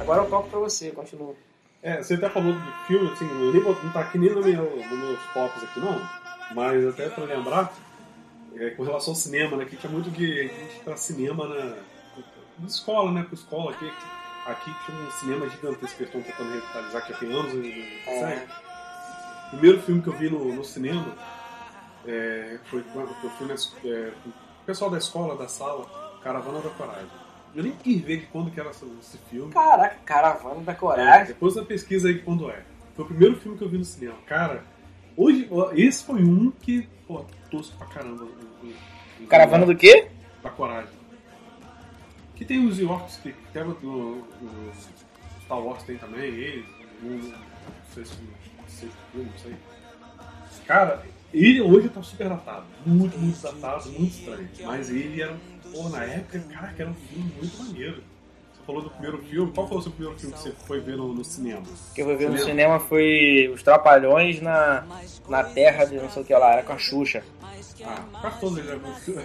[0.00, 1.34] Agora eu toco pra você, continua.
[1.82, 4.76] É, você até falou de filme, assim, eu nem não tá aqui nem no meu,
[4.76, 6.00] nos meus tops aqui não,
[6.54, 7.70] mas até pra lembrar,
[8.56, 11.64] é, com relação ao cinema, né, que tinha muito de a gente pra cinema na,
[12.58, 13.92] na escola, né, com escola aqui,
[14.46, 17.56] aqui tinha um cinema gigantesco que eles estão tentando revitalizar, que já tem anos e
[17.56, 18.14] não É.
[18.14, 18.46] consegue.
[19.44, 21.04] O primeiro filme que eu vi no, no cinema
[22.06, 23.54] é, foi quando eu fui na,
[23.88, 25.84] é, o pessoal da escola, da sala,
[26.22, 27.06] Caravana da Coragem.
[27.54, 29.52] Eu nem quis ver de quando que era esse, filme.
[29.52, 31.26] Caraca, Caravana da É, Coragem.
[31.26, 32.62] depois da pesquisa aí de quando é.
[32.96, 34.16] Foi o primeiro filme que eu vi no cinema.
[34.26, 34.64] Cara,
[35.16, 38.24] hoje, esse foi um que, pô, tosco pra caramba.
[38.24, 38.66] o-
[39.22, 40.08] o- Caravana do quê?
[40.42, 40.90] Da Coragem.
[42.34, 43.32] Que tem os Yorks que
[43.86, 44.72] no, no
[45.44, 46.66] Star Wars tem também, eles.
[47.02, 47.34] Um, não
[47.92, 49.54] sei se não sei, filme, não sei.
[50.66, 51.04] Cara,
[51.34, 52.64] ele hoje tá super datado.
[52.86, 54.48] Muito, muito datado, muito estranho.
[54.64, 55.36] Mas ele era,
[55.72, 57.96] pô, na época, cara, que era um filme muito maneiro.
[58.54, 59.52] Você falou do primeiro filme.
[59.52, 61.62] Qual foi o seu primeiro filme que você foi ver no, no cinema?
[61.94, 62.78] que eu fui ver no Cinema.
[62.78, 64.84] cinema foi Os Trapalhões na,
[65.28, 67.22] na terra de não sei o que lá, era com a Xuxa.
[67.84, 68.70] Ah, quase todos eles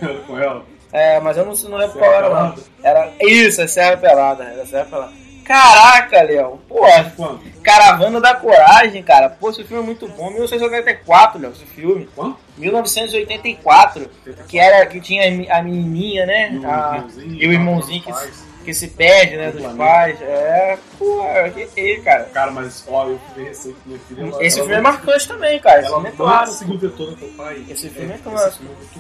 [0.02, 0.66] eram com ela.
[0.92, 2.52] É, mas eu não, não lembro Serra qual era não.
[2.52, 2.62] Pelada?
[2.84, 3.14] Era.
[3.22, 5.29] Isso, é Serra Pelada, era Serra Pelada.
[5.54, 7.42] Caraca, Léo, porra, Quando?
[7.64, 9.30] Caravana da Coragem, cara.
[9.32, 10.30] Pô, esse filme é muito bom.
[10.30, 12.08] 1984, Léo, esse filme.
[12.16, 12.38] Quando?
[12.56, 14.08] 1984,
[14.48, 16.52] que era que tinha a me- a menininha, né?
[16.54, 18.44] E o A- irmãozinho, e o irmãozinho que, dos pais.
[18.64, 20.22] que se perde, né, Do dos pais.
[20.22, 21.24] É, pô,
[21.56, 22.26] que que, cara.
[22.26, 24.22] Cara, mas ó, eu fui recente minha filha.
[24.22, 25.80] ela- Esse ela filme é marcante também, cara.
[25.82, 26.46] Esse filme é não claro.
[26.46, 27.66] conseguiu ver toda com o pai.
[27.68, 28.58] Esse filme é Esse clássico.
[28.66, 29.00] filme é muito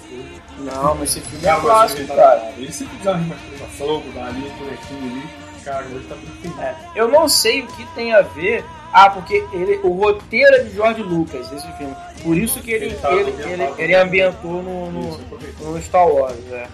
[0.57, 0.63] bom.
[0.63, 2.51] Não, mas esse filme é clássico, tá- cara.
[2.57, 5.48] Ele sempre dá uma remasterização, mudar ali o bonequinho ali.
[5.63, 6.59] Cara, hoje tá muito feliz.
[6.59, 8.63] É, eu não sei o que tem a ver.
[8.91, 11.95] Ah, porque ele, o roteiro é de George Lucas, esse filme.
[12.23, 16.35] Por isso que ele, Ele tá ele, ele, ele ambientou no, no, no Star Wars.
[16.51, 16.67] É.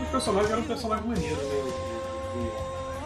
[0.00, 1.72] O personagem era um personagem maneiro, né?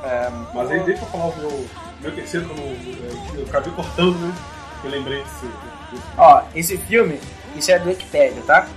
[0.04, 1.66] É, Mas aí deixa eu falar o meu,
[2.00, 4.34] meu terceiro, no- eu acabei cortando, né?
[4.84, 5.46] Eu lembrei desse.
[5.90, 7.18] desse- Ó, esse filme,
[7.56, 8.68] isso é do Wikipedia, tá?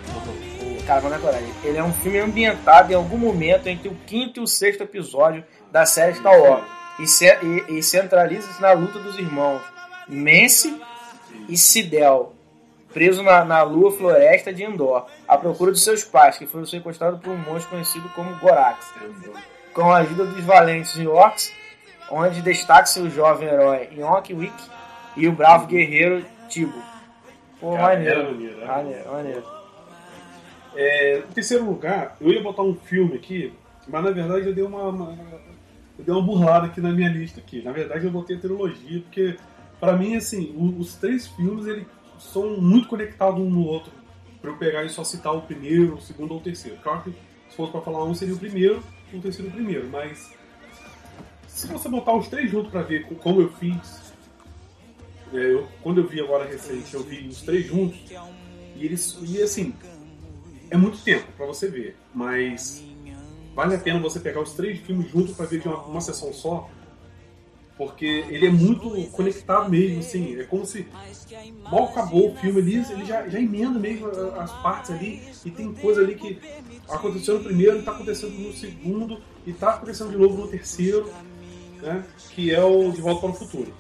[0.62, 1.50] O Caravana da Coragem.
[1.64, 5.44] Ele é um filme ambientado em algum momento entre o quinto e o sexto episódio
[5.72, 6.64] da série Star Wars.
[7.00, 9.62] E, ce- e- e centraliza-se na luta dos irmãos
[10.08, 10.82] Mance
[11.48, 12.34] e Sidel,
[12.94, 17.20] presos na, na lua floresta de Endor, à procura de seus pais, que foram sequestrados
[17.22, 18.86] por um monstro conhecido como Gorax.
[19.74, 21.54] Com a ajuda dos valentes Yorks,
[22.12, 24.54] onde destaca-se o jovem herói Yonk Wick
[25.16, 26.82] e o bravo guerreiro Tibo.
[27.62, 28.20] Pô, Cara, maneiro.
[28.20, 29.44] era maneiro, era Maneiro, maneiro.
[30.76, 33.54] É, em terceiro lugar, eu ia botar um filme aqui,
[33.88, 35.18] mas na verdade eu dei uma, uma-
[36.00, 37.62] eu dei uma burlada aqui na minha lista aqui.
[37.62, 39.36] Na verdade eu botei a trilogia porque
[39.80, 41.86] pra mim assim, os três filmes eles
[42.18, 43.92] são muito conectados um no outro.
[44.42, 46.78] Pra eu pegar e só citar o primeiro, o segundo ou o terceiro.
[46.82, 47.12] Claro que
[47.50, 48.82] se fosse pra falar um seria o primeiro,
[49.14, 50.32] o terceiro o primeiro, mas
[51.48, 54.14] se você botar os três juntos pra ver co- como eu fiz,
[55.34, 58.00] é, eu- quando eu vi agora recente, eu vi os três juntos
[58.78, 59.74] e eles e assim
[60.72, 62.84] é muito tempo pra você ver, mas
[63.56, 66.32] vale a pena você pegar os três filmes juntos pra ver de uma, uma sessão
[66.34, 66.70] só,
[67.78, 70.86] porque ele é muito conectado mesmo, assim, é como se
[71.64, 74.08] mal acabou o filme ali, ele já, já emenda mesmo
[74.38, 76.40] as partes ali, e tem coisa ali que
[76.90, 81.10] aconteceu no primeiro, tá acontecendo no segundo, e tá acontecendo de novo no terceiro,
[81.82, 82.04] né,
[82.36, 83.74] que é o De Volta para o Futuro.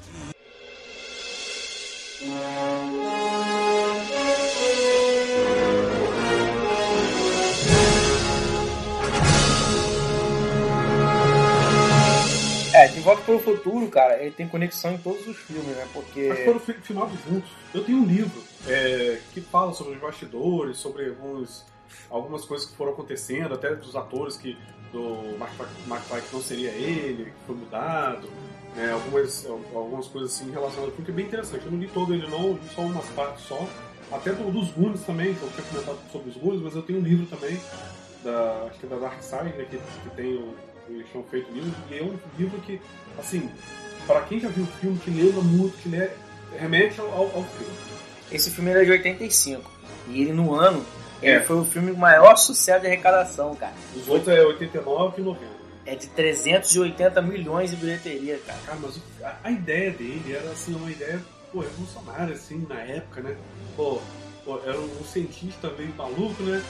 [13.10, 15.88] Volta para o Futuro, cara, ele tem conexão em todos os filmes, né?
[15.91, 16.28] Porque.
[16.30, 17.50] Mas foram fi- filmados juntos.
[17.74, 21.65] Eu tenho um livro é, que fala sobre os bastidores, sobre alguns,
[22.08, 24.56] algumas coisas que foram acontecendo, até dos atores que
[24.91, 25.52] do Mark
[26.30, 28.28] que não seria ele, que foi mudado,
[28.76, 31.65] né, algumas, algumas coisas assim relacionadas, porque é bem interessante.
[31.65, 33.67] Eu não li todo ele não, li só umas partes só.
[34.12, 37.00] Até do, dos Goonies também, que eu tinha comentado sobre os Goonies, mas eu tenho
[37.00, 37.60] um livro também,
[38.24, 40.56] da, acho que é da Dark Side, né, que, que tem o,
[40.89, 42.82] eles tinham feito livro, e é um livro que,
[43.17, 43.49] assim,
[44.08, 46.10] para quem já viu o filme, que lembra muito, que le-
[46.58, 47.73] remete ao, ao, filme.
[48.32, 49.69] Esse filme era de 85.
[50.08, 50.84] E ele, no ano,
[51.21, 51.36] É.
[51.36, 53.73] ele foi o filme com maior sucesso de arrecadação, cara.
[53.95, 55.60] Os outros é 89 e 90.
[55.86, 58.60] É de 380 milhões de bilheteria, cara.
[58.65, 61.19] Cara, mas a, a ideia dele era assim, uma ideia
[61.52, 63.36] pô, revolucionária, assim, na época, né?
[63.75, 63.99] Pô,
[64.45, 66.62] pô, era um cientista meio maluco, né?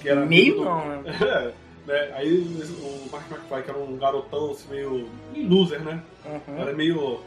[0.00, 1.52] Que era Meio do- não, né?
[1.88, 2.12] Né?
[2.14, 6.02] Aí o Mark McFly, que era um garotão assim, meio, meio loser, né?
[6.26, 6.58] Uhum.
[6.58, 7.20] Era meio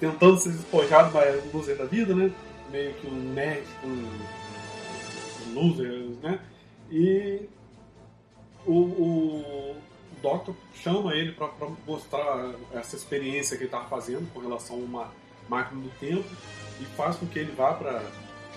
[0.00, 2.32] tentando ser despojado, mas um loser da vida, né?
[2.72, 6.40] Meio que um nerd com um loser, né?
[6.90, 7.42] E
[8.66, 9.76] o, o
[10.20, 11.48] Doctor chama ele para
[11.86, 15.12] mostrar essa experiência que ele estava fazendo com relação a uma
[15.48, 16.28] máquina do tempo
[16.80, 18.02] e faz com que ele vá para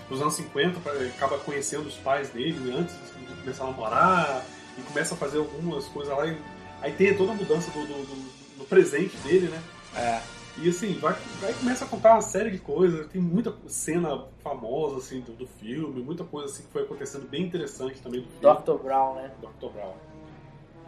[0.10, 4.46] os anos 50, pra, acaba conhecendo os pais dele né, antes de começar a namorar
[4.77, 6.25] e começa a fazer algumas coisas lá.
[6.27, 6.38] E,
[6.81, 9.62] aí tem toda a mudança do, do, do- do presente dele, né?
[9.95, 10.21] É.
[10.59, 14.97] E assim, vai, vai começa a contar uma série de coisas, tem muita cena famosa
[14.97, 18.55] assim do, do filme, muita coisa assim que foi acontecendo bem interessante também do filme.
[18.62, 18.83] Dr.
[18.83, 19.31] Brown, né?
[19.41, 19.71] Dr.
[19.73, 19.93] Brown.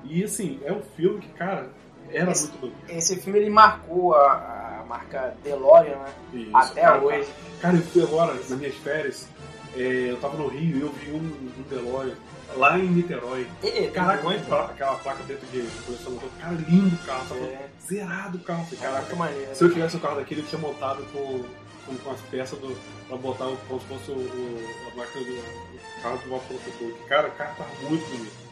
[0.03, 1.71] E assim, é um filme que, cara,
[2.11, 2.77] era Esse- muito bonito.
[2.91, 6.13] Esse filme ele marcou a, a marca DeLorean, né?
[6.33, 7.27] Isso, Até cara, hoje.
[7.59, 9.27] Cara, eu fui agora, nas minhas férias,
[9.75, 11.17] é, eu tava no Rio e eu vi um,
[11.57, 12.15] um DeLorean
[12.55, 13.47] lá em Niterói.
[13.63, 16.29] E, Caraca, muito, aquela, aquela placa dentro de coleção motor.
[16.39, 17.67] Cara, lindo o carro, É.
[17.85, 18.65] zerado o carro.
[18.65, 21.43] Falei, Caraca, se eu tivesse o carro daquele, eu tinha montado com,
[21.85, 22.75] com, com as peças do,
[23.07, 26.45] pra botar o- como se fosse o, o- a máquina do o carro de volta
[26.47, 26.93] pro futuro.
[26.95, 28.45] Que, Cara, o carro tava muito bonito.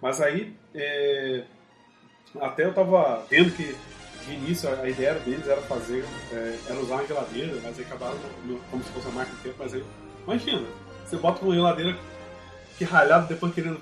[0.00, 1.44] Mas aí, é,
[2.40, 3.74] até eu tava vendo que
[4.26, 8.18] de início a ideia deles era fazer, é, era usar uma geladeira, mas aí acabaram
[8.70, 9.84] como se fosse uma máquina do tempo, mas aí,
[10.24, 10.66] imagina,
[11.06, 11.96] você bota uma geladeira
[12.78, 13.80] que ralhado depois querendo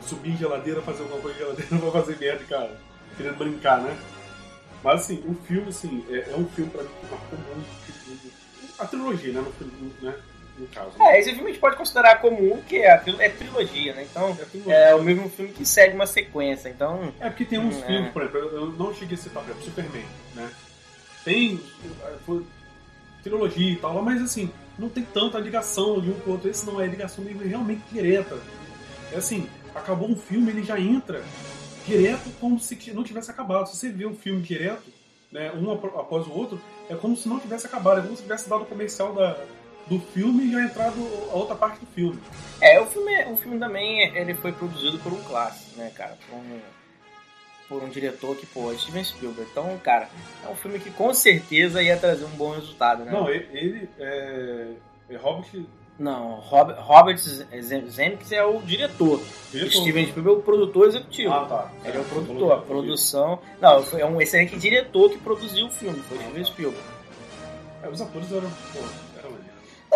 [0.00, 2.76] subir em geladeira, fazer alguma coisa em geladeira, não vai fazer merda, cara.
[3.16, 3.96] Querendo brincar, né?
[4.82, 8.74] Mas assim, o filme, assim, é, é um filme pra mim que marcou muito.
[8.78, 9.40] A trilogia, né?
[9.60, 10.14] No, né?
[10.58, 10.90] no caso.
[11.00, 14.06] É, esse filme a gente pode considerar comum, que é, a tril- é trilogia, né?
[14.10, 14.74] Então, É trilogia.
[14.74, 16.68] é o mesmo filme que segue uma sequência.
[16.68, 17.86] Então, É porque tem uns É.
[17.86, 20.04] filmes, por exemplo, eu não cheguei a citar, por exemplo, Superman,
[20.34, 20.50] né?
[21.24, 21.60] Tem
[22.04, 22.44] é, foi,
[23.24, 26.48] trilogia e tal, mas assim, não tem tanta ligação de um com o outro.
[26.48, 28.38] Esse não é ligação realmente direta.
[29.12, 31.24] É assim, acabou um filme, ele já entra
[31.86, 33.66] direto como se não tivesse acabado.
[33.68, 34.84] Se você vê um filme direto,
[35.32, 38.48] né, um após o outro, é como se não tivesse acabado, é como se tivesse
[38.48, 39.36] dado o comercial da,
[39.86, 40.96] do filme e já entrado
[41.30, 42.18] a outra parte do filme.
[42.60, 46.16] é, o filme, o filme também ele foi produzido por um clássico, né, cara?
[46.28, 46.60] Por um,
[47.74, 49.50] por um diretor que, pô, é Steven Spielberg.
[49.50, 50.08] Então, cara,
[50.44, 53.10] é um filme que com certeza ia trazer um bom resultado, né?
[53.10, 54.68] Não, ele, ele é,
[55.10, 55.48] é Robert.
[55.98, 59.20] Não, Robert, Robert Zem- Zemeckis é o diretor.
[59.50, 59.72] diretor.
[59.80, 61.32] Steven Spielberg é o produtor executivo.
[61.32, 61.72] Ah, tá.
[61.84, 63.38] Ele é o Você produtor, a produção.
[63.60, 66.84] Não, é um excelente diretor que produziu o filme, foi Steven Spielberg.
[67.82, 68.50] É, os atores eram.
[68.72, 68.80] Pô,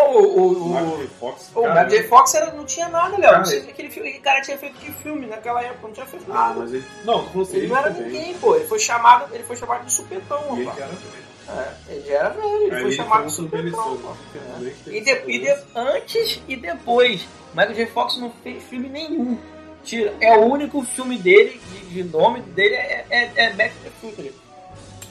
[0.05, 1.09] o, o, O o.
[1.21, 1.51] Fox.
[1.55, 2.03] o Michael J.
[2.05, 3.21] Fox era, não tinha nada, Léo.
[3.23, 5.87] Cara, Não sei Aquele, filme, aquele cara tinha feito que filme naquela época?
[5.89, 6.55] Não tinha feito Ah, nada.
[6.61, 6.85] mas ele.
[7.05, 8.11] Não, falando assim, Ele não era também.
[8.11, 8.55] ninguém, pô.
[8.57, 10.79] Ele foi chamado, ele foi chamado de supetão, E ele rapaz.
[10.85, 11.29] era também.
[11.49, 15.23] É, ele era velho, ele Aí foi ele chamado de um supetão, infelizmente, E, de-
[15.33, 17.87] e de- antes e depois, Michael J.
[17.87, 19.39] Fox não fez filme nenhum.
[19.83, 23.85] Tira, é o único filme dele, de, de nome dele, é, é, é Back to
[23.85, 24.35] the Future.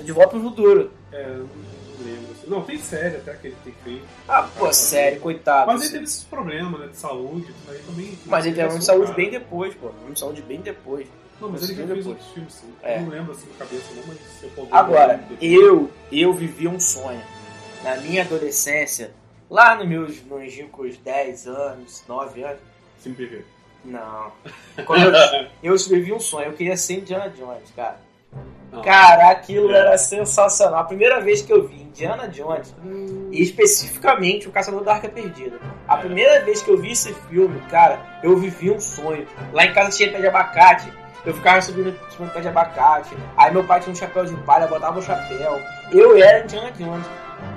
[0.02, 0.91] De Volta pro Futuro.
[1.12, 1.38] É,
[2.47, 4.05] não tem série até que ele tem feito.
[4.27, 5.71] Ah, pô, sério, coitado.
[5.71, 6.88] Mas ele teve esses problemas, né?
[6.88, 8.17] De saúde, isso aí também.
[8.25, 8.97] Mas ele teve um de Cara.
[8.97, 9.91] saúde bem depois, pô.
[10.07, 11.07] Um de saúde bem depois.
[11.39, 12.07] Não, mas ele já fez depois.
[12.07, 12.73] outros filmes, sim.
[12.81, 12.97] É.
[12.97, 16.79] Eu não lembro assim de cabeça, não, mas você pode Agora, eu, eu vivi um
[16.79, 17.21] sonho.
[17.83, 19.13] Na minha adolescência,
[19.49, 22.60] lá nos meus longínquos 10 anos, 9 anos.
[22.99, 23.45] Sim, PV.
[23.86, 24.31] Não.
[24.86, 28.07] Quando eu, eu vivi um sonho, eu queria ser Indiana Jones, cara.
[28.84, 30.82] Cara, aquilo era sensacional.
[30.82, 32.75] A primeira vez que eu vi Indiana Jones,
[33.32, 35.58] e especificamente o Caçador da Arca Perdida.
[35.88, 39.27] A primeira vez que eu vi esse filme, cara, eu vivi um sonho.
[39.51, 40.91] Lá em casa tinha pé de abacate.
[41.25, 43.15] Eu ficava subindo subindo pé de abacate.
[43.36, 45.60] Aí meu pai tinha um chapéu de palha, botava o chapéu.
[45.91, 47.06] Eu era Indiana Jones.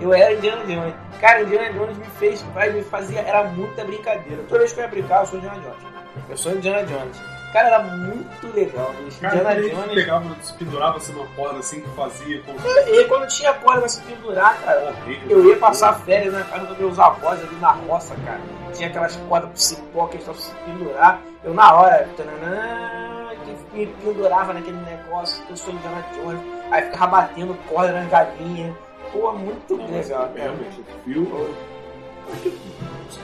[0.01, 0.95] Eu era Indiana Jones.
[1.21, 4.43] Cara, Indiana Jones me fez, me fazia, era muita brincadeira.
[4.49, 5.91] Toda vez que eu ia brincar, eu sou Indiana Jones.
[6.29, 7.40] Eu sou Indiana Jones.
[7.53, 8.93] Cara, era muito legal.
[9.05, 9.21] bicho.
[9.21, 9.95] Cara, Indiana Jones.
[9.95, 12.41] pegava, se pendurava assim numa corda assim que fazia.
[12.43, 12.53] Com...
[12.89, 14.95] E quando tinha corda pra se pendurar, cara,
[15.29, 18.41] eu ia passar férias na casa dos meus avós ali na roça, cara.
[18.73, 21.21] Tinha aquelas cordas pro cipó que eles pra se pendurar.
[21.43, 26.41] Eu na hora, tananã, que me pendurava naquele negócio, eu sou Indiana Jones.
[26.71, 28.73] Aí ficava batendo corda nas galinhas.
[29.13, 31.11] Pô, muito mas legal, realmente, que-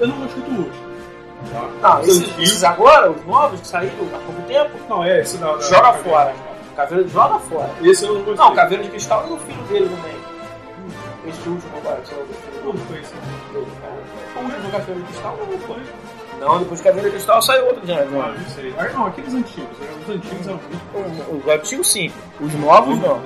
[0.01, 0.96] Eu não acho que do último.
[1.53, 1.69] Tá?
[1.95, 5.21] Não, Os esses, antigos- esses agora, os novos que saíram há pouco tempo, Não, é
[5.21, 5.53] esse da.
[5.55, 6.35] da joga da- fora.
[6.75, 7.71] Caveira joga fora.
[7.83, 8.45] Esse eu não gostei.
[8.47, 10.17] Não, Caveira de Cristal e o filho dele também.
[11.27, 12.79] Esse último agora, que saiu o filho Não, dele.
[12.79, 13.15] não foi esse.
[14.37, 15.83] O último Caveira de Cristal Não, não foi.
[16.39, 17.99] Não, depois de Caveira de Cristal saiu outro já.
[18.01, 18.75] Ah, não sei.
[18.79, 19.77] Ah, não, aqueles antigos.
[20.03, 20.61] Os antigos eram
[21.03, 21.47] muito.
[21.47, 23.17] Os antigos sim, os novos não.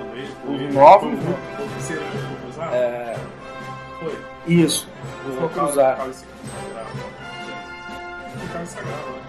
[0.47, 1.35] Os novos, não.
[1.89, 2.73] foi o?
[2.73, 3.17] É,
[3.99, 4.17] Foi.
[4.47, 4.89] isso,
[5.27, 5.99] O vou cruzar.
[8.49, 9.21] Cara sagrado, né?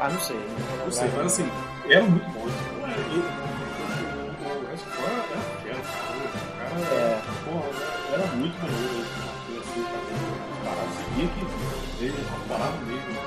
[0.00, 0.40] Ah, não sei.
[0.84, 1.50] Não sei, mas assim,
[1.88, 2.46] era muito bom.
[2.46, 3.48] Não era- e-
[4.38, 4.76] O era
[5.28, 5.78] cara.
[5.78, 7.20] O cara É.
[7.44, 7.68] porra,
[8.12, 9.06] era muito maneiro.
[9.60, 9.82] assim,
[10.64, 10.90] paradas.
[10.94, 13.18] Você via que ele parava mesmo.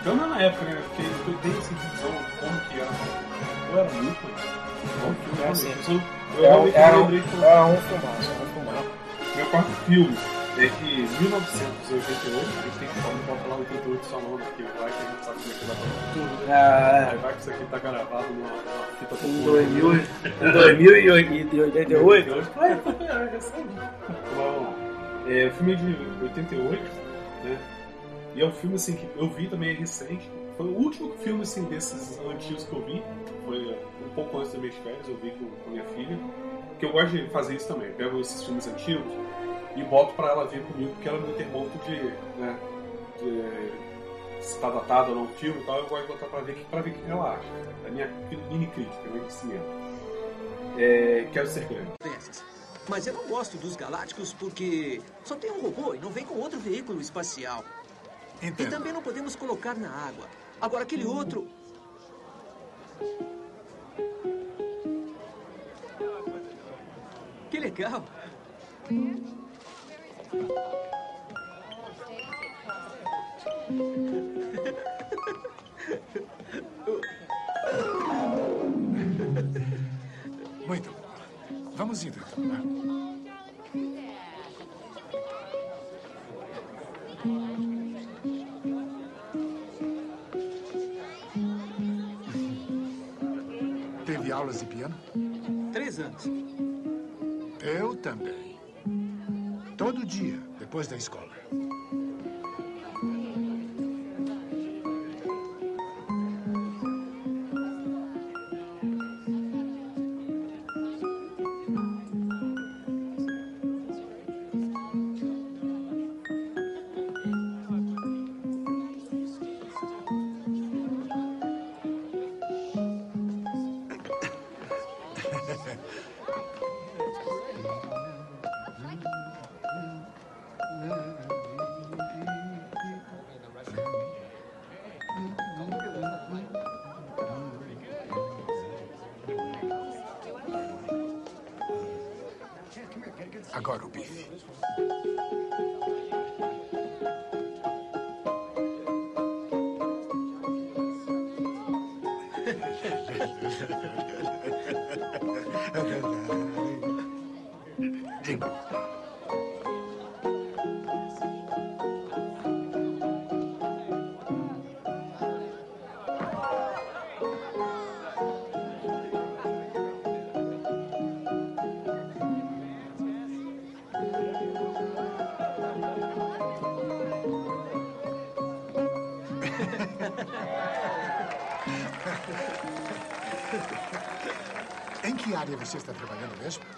[0.00, 0.82] Então não na época, né?
[0.88, 2.90] Porque eu tenho essa visão de como que era.
[3.70, 4.60] Pô, era muito maneiro.
[5.00, 5.84] Bom filme, É, realmente.
[5.84, 6.02] sim.
[6.38, 8.88] Eu, eu um, que era um filmaço, era um filmaço.
[9.36, 13.56] meu quarto filme é que em 1988, a gente tem que falar, não pode falar
[13.56, 16.46] 88 só não, porque vai que a gente sabe como é que dá pra tudo,
[16.46, 16.52] né?
[16.52, 19.44] Ah, Aí vai que isso aqui tá gravado numa, numa fita popular.
[19.44, 23.68] 2000 em 2088, É, é, recente.
[23.76, 24.74] Lá.
[25.28, 26.82] É, o filme é de 88,
[27.44, 27.58] né?
[28.34, 30.30] E é um filme assim que eu vi também é recente.
[30.56, 33.02] Foi o último filme assim desses antigos que eu vi.
[33.46, 36.18] Foi um pouco antes das minhas férias, eu vi com, com minha filha.
[36.78, 37.90] Que eu gosto de fazer isso também.
[37.92, 39.12] Pego esses filmes antigos
[39.76, 42.02] e boto pra ela ver comigo, porque ela não tem muito de,
[42.40, 42.58] né,
[43.18, 45.78] de se tá datado ou não o filme e tal.
[45.78, 47.48] Eu gosto de botar pra ver, pra ver o que ela acha.
[47.84, 48.06] É a minha
[48.50, 49.64] mini crítica, né, de cinema.
[50.78, 51.92] É, quero ser grande.
[52.88, 56.34] Mas eu não gosto dos galácticos porque só tem um robô e não vem com
[56.34, 57.64] outro veículo espacial.
[58.42, 60.26] E também não podemos colocar na água.
[60.60, 61.46] Agora aquele outro.
[67.50, 68.02] Que legal.
[80.66, 81.72] Muito bom.
[81.74, 82.62] Vamos indo então, né?
[94.06, 94.94] Teve aulas de piano?
[95.72, 96.24] Três anos.
[97.62, 98.49] Eu também.
[99.80, 101.32] Todo dia, depois da escola.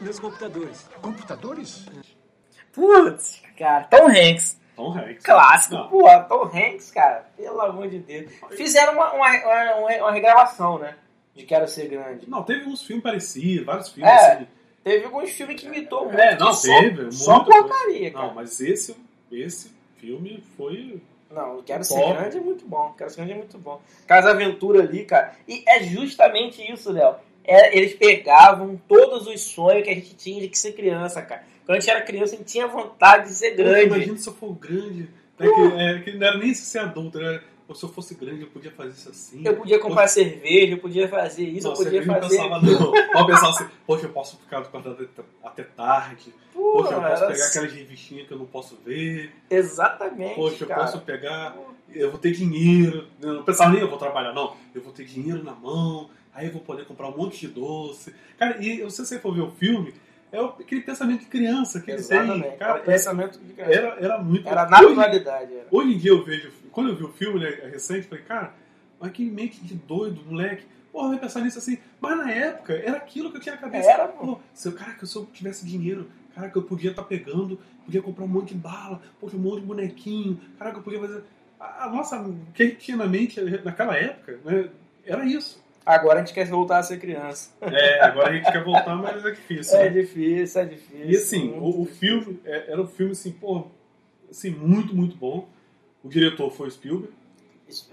[0.02, 0.88] Nos computadores.
[1.00, 1.86] Computadores?
[2.72, 4.60] Putz, cara, Tom Hanks.
[4.74, 5.24] Tom Hanks.
[5.24, 5.88] Clássico, Não.
[5.88, 8.32] pô, Tom Hanks, cara, pelo amor de Deus.
[8.56, 9.28] Fizeram uma, uma,
[9.78, 10.96] uma, uma regravação, né?
[11.34, 12.28] De Quero Ser Grande.
[12.28, 14.46] Não, teve uns filmes parecidos, vários filmes É, assim.
[14.84, 16.18] Teve alguns filmes que imitou muito.
[16.18, 17.12] É, não, só- teve.
[17.12, 17.62] Só coisa.
[17.68, 18.26] porcaria, cara.
[18.26, 18.96] Não, mas esse,
[19.30, 21.00] esse filme foi.
[21.30, 22.12] Não, Quero Ser.
[22.14, 22.92] Grande é muito bom.
[22.98, 23.80] Quero Ser Grande é muito bom.
[24.06, 25.34] Casa Aventura ali, cara.
[25.48, 27.14] E é justamente isso, Léo.
[27.44, 31.44] É, eles pegavam todos os sonhos que a gente tinha de ser criança, cara.
[31.66, 33.86] Quando a gente era criança, a gente tinha vontade de ser grande.
[33.86, 35.08] Imagina se eu for grande.
[35.38, 37.40] Né, que, é, que não era nem ser adulto, né?
[37.66, 39.42] Pô, se eu fosse grande, eu podia fazer isso assim.
[39.44, 42.36] Eu podia comprar cerveja, eu podia fazer isso, Nossa, eu podia eu não fazer.
[42.36, 42.96] pensava, não.
[43.20, 46.34] Eu pensava assim, poxa, eu posso ficar acordado até- até tarde.
[46.52, 47.58] Pô, Poxa, eu posso era pegar assim.
[47.58, 49.32] aquelas revistinhas que eu não posso ver.
[49.48, 50.34] Exatamente.
[50.34, 50.80] Poxa, eu cara.
[50.82, 51.56] posso pegar.
[51.94, 53.06] Eu vou ter dinheiro.
[53.20, 54.56] Eu não pensava nem eu vou trabalhar, não.
[54.74, 56.10] Eu vou ter dinheiro na mão.
[56.34, 58.14] Aí eu vou poder comprar um monte de doce.
[58.38, 59.92] Cara, e se você for ver o filme,
[60.30, 62.48] é aquele pensamento de criança que ele Exatamente.
[62.48, 62.56] tem.
[62.56, 63.72] Cara, é o pensamento de criança.
[63.72, 64.48] era, era muito.
[64.48, 65.52] Era Hoje- naturalidade.
[65.54, 65.66] Era.
[65.70, 68.54] Hoje em dia eu vejo, quando eu vi o filme né, recente, eu falei, cara,
[68.98, 70.64] mas que mente de doido, moleque.
[70.90, 71.78] Porra, eu ia pensar nisso assim.
[72.00, 73.90] Mas na época, era aquilo que eu tinha na cabeça.
[73.90, 74.38] Era, pô.
[74.54, 78.00] Se eu, cara, que se eu tivesse dinheiro, cara, que eu podia estar pegando, podia
[78.02, 81.24] comprar um monte de bala, um monte de bonequinho, cara, que eu podia fazer.
[81.60, 84.68] A, a nossa, o que a gente tinha na mente naquela época, né,
[85.04, 85.62] era isso.
[85.84, 87.50] Agora a gente quer voltar a ser criança.
[87.60, 89.78] É, agora a gente quer voltar, mas é difícil.
[89.80, 90.00] É né?
[90.00, 91.10] difícil, é difícil.
[91.10, 93.64] E assim, o, o filme é- era um filme assim, pô,
[94.30, 95.48] assim, muito, muito bom.
[96.04, 97.12] O diretor foi Spielberg.
[97.68, 97.88] Isso,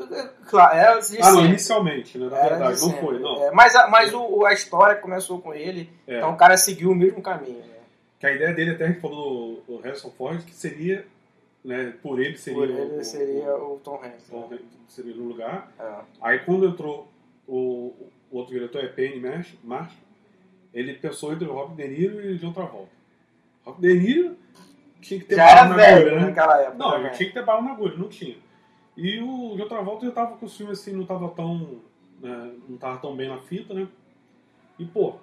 [0.48, 2.28] Claro, era de Ah, não, inicialmente, né?
[2.30, 3.44] Na Era verdade, de não foi, não.
[3.46, 6.18] É, mas a, mas o, o- a história começou com ele, É.
[6.18, 7.60] então o cara seguiu o mesmo caminho.
[7.60, 7.76] Né?
[8.20, 11.06] Que a ideia dele, até a gente falou do, do Harrison Ford, que seria,
[11.64, 14.30] né, por ele seria, Por o, ele seria o Tom Hanks.
[14.32, 14.60] o- o-
[14.90, 15.72] seria no lugar.
[15.80, 15.94] É.
[16.22, 17.08] Aí quando entrou
[17.50, 17.94] o,
[18.32, 19.20] o outro diretor, é Penny
[19.64, 19.98] Marsh,
[20.74, 22.92] ele pensou entre o Robert De Niro e o John Travolta.
[23.66, 24.38] Robert De Niro
[25.02, 26.28] tinha que ter Já na velho agulha, né?
[26.28, 26.78] naquela época.
[26.78, 28.38] Não, ele tinha que ter bala na agulha, não tinha.
[28.96, 31.82] E o John Travolta já tava com o filme assim, não tava tão.
[32.22, 33.88] né, não tava tão bem na fita, né?
[34.78, 35.16] E, pô,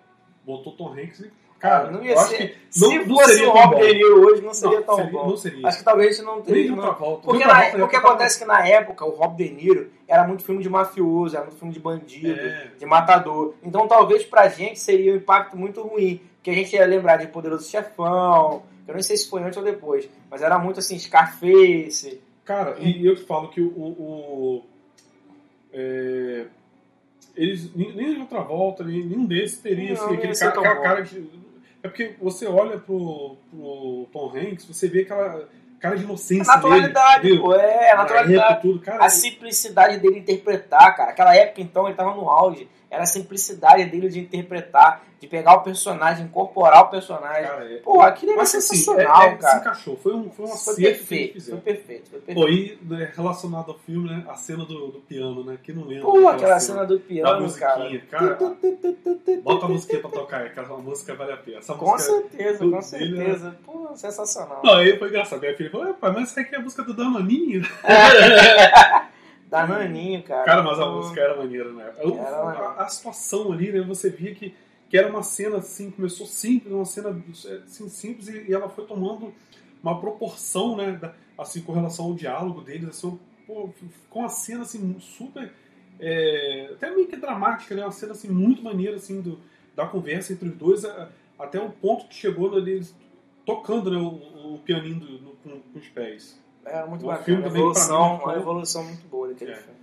[0.44, 1.30] botou Tom Hanks e.
[1.58, 2.56] Cara, não ia ser.
[2.70, 3.86] Se não, fosse o Robert.
[3.86, 5.26] De Niro hoje, não seria Não, tão seria- bom.
[5.28, 5.66] não seria.
[5.68, 6.70] Acho que talvez não teria.
[6.70, 7.22] Não- Travolta.
[7.24, 10.62] Porque, John na- porque acontece que na época o Rob De Niro era muito filme
[10.62, 12.70] de mafioso, era muito filme de bandido, É.
[12.78, 13.54] de matador.
[13.62, 16.20] Então talvez pra gente seria um impacto muito ruim.
[16.42, 19.64] Que a gente ia lembrar de Poderoso Chefão, eu não sei se foi antes ou
[19.64, 22.20] depois, mas era muito assim, Scarface.
[22.44, 23.66] Cara, e eu te falo que o.
[23.66, 24.64] o- o-
[25.72, 26.44] é,
[27.36, 30.82] eles, nem nem o John Travolta, nem- nenhum desses teria Não, assim, aquele cara, bom.
[30.82, 31.28] cara de.
[31.86, 36.52] É porque você olha pro, pro Tom Hanks, você vê aquela cara de A inocência
[36.52, 37.38] naturalidade, dele.
[37.38, 38.44] pô, é, a Na naturalidade.
[38.52, 39.04] época, tudo, cara.
[39.04, 41.10] A simplicidade dele interpretar, cara.
[41.10, 42.68] Aquela época, então, ele tava no auge.
[42.88, 47.42] Era a simplicidade dele de interpretar, de pegar o personagem, incorporar o personagem.
[47.42, 49.58] cara, é- Pô, aquilo era assim, sensacional, é- é, Se cara.
[49.58, 52.40] encaixou, foi um, foi um Foi que perfeito, foi perfeito, foi perfeito.
[52.40, 55.58] Pô, e né, relacionado ao filme, né, a cena do, do piano, né?
[55.62, 56.04] Que não lembra.
[56.04, 57.90] Pô, aquela cena do da piano, cara.
[58.10, 58.56] cara.
[59.42, 61.58] Bota a musiquinha pra tocar, aquela música vale a pena.
[61.58, 63.24] Essa Com certeza, do com dele, né?
[63.24, 63.56] certeza.
[63.64, 64.60] Pô, sensacional.
[64.62, 65.40] Não, aí foi engraçado.
[65.40, 67.62] Minha filha falou, pai, mas essa aqui é a música do Danoninho.
[69.50, 70.44] Da Naninho, cara.
[70.44, 71.92] Cara, mas a Pô, música era maneira, né?
[71.98, 73.80] Era a, a situação ali, né?
[73.82, 74.54] Você via que,
[74.90, 77.16] que era uma cena assim, começou simples, uma cena
[77.64, 79.32] assim, simples e, e ela foi tomando
[79.82, 80.98] uma proporção, né?
[81.38, 83.70] assim, com relação ao diálogo deles, assim, pô,
[84.08, 85.52] com uma cena assim, super.
[86.00, 87.82] é, até meio que dramática, né?
[87.84, 89.38] Uma cena assim, muito maneira assim, do,
[89.74, 92.94] da conversa entre os dois, a- até o ponto que chegou ali, eles
[93.44, 96.40] tocando né, o, o pianinho do- no- com, com os pés.
[96.66, 97.24] Era muito O bacana.
[97.24, 99.56] filme também, evolução, uma evolução muito boa daquele É.
[99.56, 99.78] filme.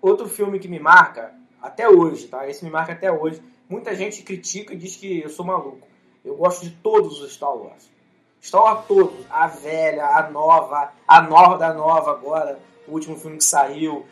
[0.00, 2.48] Outro filme que me marca, até hoje, tá?
[2.48, 3.42] Esse me marca até hoje.
[3.68, 5.86] Muita gente critica e diz que eu sou maluco.
[6.24, 7.90] Eu gosto de todos os Star Wars.
[8.42, 9.24] Star Wars todos.
[9.30, 14.04] A velha, a nova, a nova da nova agora, o último filme que saiu.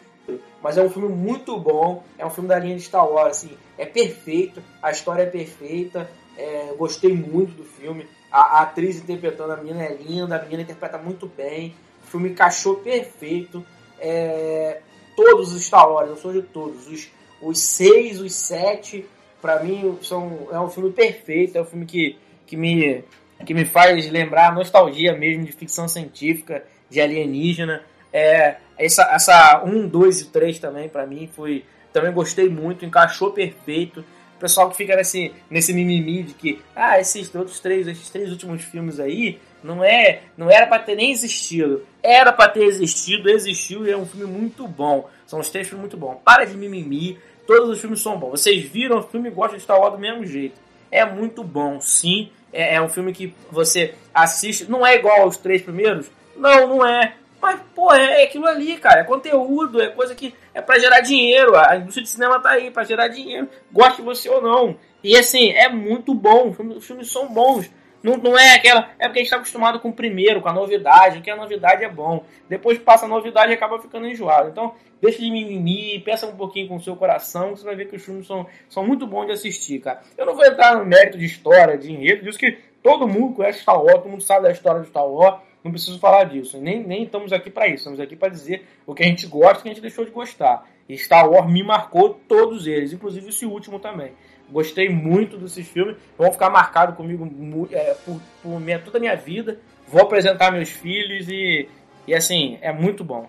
[0.62, 3.56] Mas é um filme muito bom, é um filme da linha de Star Wars, assim,
[3.76, 8.06] é perfeito, a história é perfeita, é, gostei muito do filme.
[8.30, 11.74] A, a atriz interpretando a menina é linda, a menina interpreta muito bem,
[12.10, 13.64] filme encaixou perfeito.
[13.98, 14.80] É,
[15.14, 17.08] todos os Star Wars, eu sou de todos, os,
[17.42, 19.06] os seis, os sete,
[19.40, 23.04] pra mim são, é um filme perfeito, é um filme que, que, me,
[23.44, 27.82] que me faz lembrar nostalgia mesmo de ficção científica, de alienígena.
[28.12, 31.64] É, essa, essa 1, 2 e 3 também, pra mim, foi.
[31.92, 34.00] Também gostei muito, encaixou perfeito.
[34.36, 38.30] O pessoal que fica nesse, nesse mimimi de que, ah, esses outros três, esses três
[38.30, 41.86] últimos filmes aí, não é, não era pra ter nem existido.
[42.02, 45.08] Era pra ter existido, existiu e é um filme muito bom.
[45.26, 46.18] São os três filmes muito bons.
[46.24, 48.40] Para de mimimi, todos os filmes são bons.
[48.40, 50.56] Vocês viram o filme e gostam de Star Wars do mesmo jeito.
[50.90, 52.30] É muito bom, sim.
[52.52, 54.70] É, é um filme que você assiste.
[54.70, 56.10] Não é igual aos três primeiros?
[56.36, 57.14] Não, não é.
[57.40, 59.00] Mas, pô, é aquilo ali, cara.
[59.00, 61.56] É conteúdo, é coisa que é pra gerar dinheiro.
[61.56, 63.48] A indústria de cinema tá aí pra gerar dinheiro.
[63.72, 64.76] Goste você ou não.
[65.02, 66.54] E assim, é muito bom.
[66.76, 67.70] Os filmes são bons.
[68.02, 68.90] Não, não é aquela.
[68.98, 71.20] É porque a gente tá acostumado com o primeiro, com a novidade.
[71.20, 72.24] Que a novidade é bom.
[72.48, 74.48] Depois passa a novidade e acaba ficando enjoado.
[74.48, 77.52] Então, deixa de mimimi, pensa um pouquinho com o seu coração.
[77.52, 80.00] Que você vai ver que os filmes são, são muito bons de assistir, cara.
[80.16, 82.24] Eu não vou entrar no mérito de história, de enredo.
[82.24, 85.40] Diz que todo mundo conhece Star Wars, todo mundo sabe da história de Star Wars.
[85.62, 86.58] não preciso falar disso.
[86.58, 87.76] Nem, nem estamos aqui para isso.
[87.76, 90.04] Estamos aqui para dizer o que a gente gosta e o que a gente deixou
[90.04, 90.66] de gostar.
[90.88, 94.12] E Star Wars me marcou todos eles, inclusive esse último também.
[94.50, 99.16] Gostei muito desses filmes, vão ficar marcados comigo é, por, por minha, toda a minha
[99.16, 99.60] vida.
[99.86, 101.68] Vou apresentar meus filhos e,
[102.06, 103.28] e assim, é muito bom.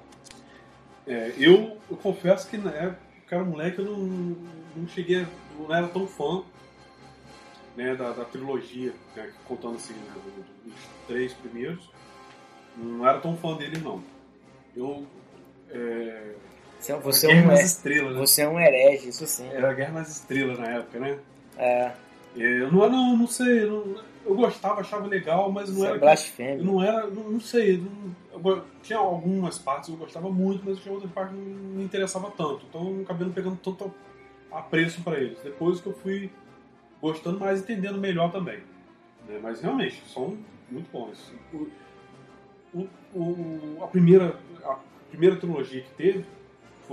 [1.05, 4.35] É, eu, eu confesso que na época que eu era moleque eu não,
[4.75, 5.25] não cheguei,
[5.57, 6.43] não era tão fã
[7.75, 10.73] né, da, da trilogia, né, contando assim, né,
[11.07, 11.89] três primeiros.
[12.75, 14.03] Não era tão fã dele não.
[14.75, 15.05] Eu.
[15.69, 16.33] É,
[16.81, 18.19] Você, você, é um, nas é, Estrelas, né?
[18.19, 19.47] você é um herege, isso sim.
[19.49, 21.19] Era Guerra nas Estrelas na época, né?
[21.57, 21.91] É,
[22.35, 25.95] Eu não, não, não sei, não- eu gostava, achava legal, mas não isso era.
[25.95, 26.63] é blasfêmia.
[26.63, 28.15] não era, não, não sei, não-
[28.51, 31.83] eu tinha algumas partes que eu gostava muito, mas tinha outras partes que não me
[31.83, 32.65] interessava tanto.
[32.69, 33.93] Então eu acabei não pegando tanto
[34.51, 35.37] apreço para eles.
[35.43, 36.31] Depois que eu fui
[37.01, 38.59] gostando mais, entendendo melhor também.
[39.27, 39.39] né?
[39.41, 40.35] Mas realmente, são
[40.69, 41.31] muito bons.
[41.53, 41.67] O,
[42.73, 44.77] o- o- a, primeira, a
[45.09, 46.25] primeira trilogia que teve,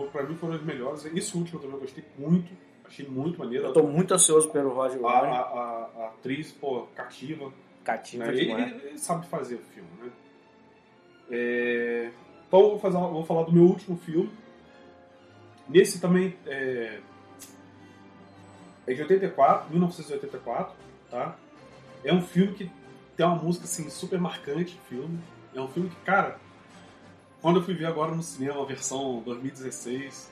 [0.03, 1.05] foi, para mim, foram as melhores.
[1.05, 2.51] Esse último também eu gostei muito,
[2.87, 3.67] achei muito maneiro.
[3.67, 7.53] Eu tô muito ansioso pelo Roger a, a, a- a atriz, pô, cativa.
[7.85, 8.25] Cativa
[8.59, 8.69] Né?
[8.75, 10.11] Ele- ele sabe fazer o filme, né?
[11.31, 12.11] É,
[12.47, 14.31] Então eu vou, fazer, vou falar do meu último filme.
[15.69, 17.01] Nesse também é,
[18.87, 20.75] é de 84, 1984,
[21.11, 21.37] tá?
[22.03, 22.71] É um filme que
[23.17, 25.19] tem uma música assim super marcante, filme.
[25.55, 26.39] É um filme que, cara,
[27.41, 30.31] quando eu fui ver agora no cinema a versão 2016,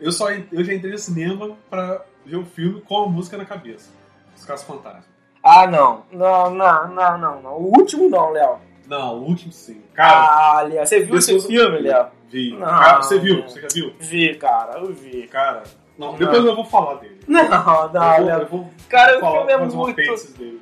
[0.00, 3.44] eu só eu já entrei no cinema pra ver o filme com a música na
[3.44, 3.90] cabeça.
[4.36, 5.04] Os Casos Fantasmas.
[5.42, 6.04] Ah, não.
[6.12, 7.52] Não, não, não, não, não.
[7.52, 8.58] O último não, Léo.
[8.86, 9.82] Não, o último sim.
[9.94, 10.86] Cara, ah, Léo.
[10.86, 12.08] Você viu esse filme, Léo?
[12.28, 12.52] vi.
[12.52, 12.66] Não.
[12.66, 13.42] Cara, você viu?
[13.42, 13.94] Você já viu?
[13.98, 14.78] Vi, cara.
[14.78, 15.26] Eu vi.
[15.28, 15.62] Cara,
[15.98, 16.18] não, Não.
[16.18, 17.20] depois eu vou falar dele.
[17.26, 17.48] Não,
[17.92, 18.40] não, Léo.
[18.40, 19.76] eu vou Cara, o falar, filme é muito...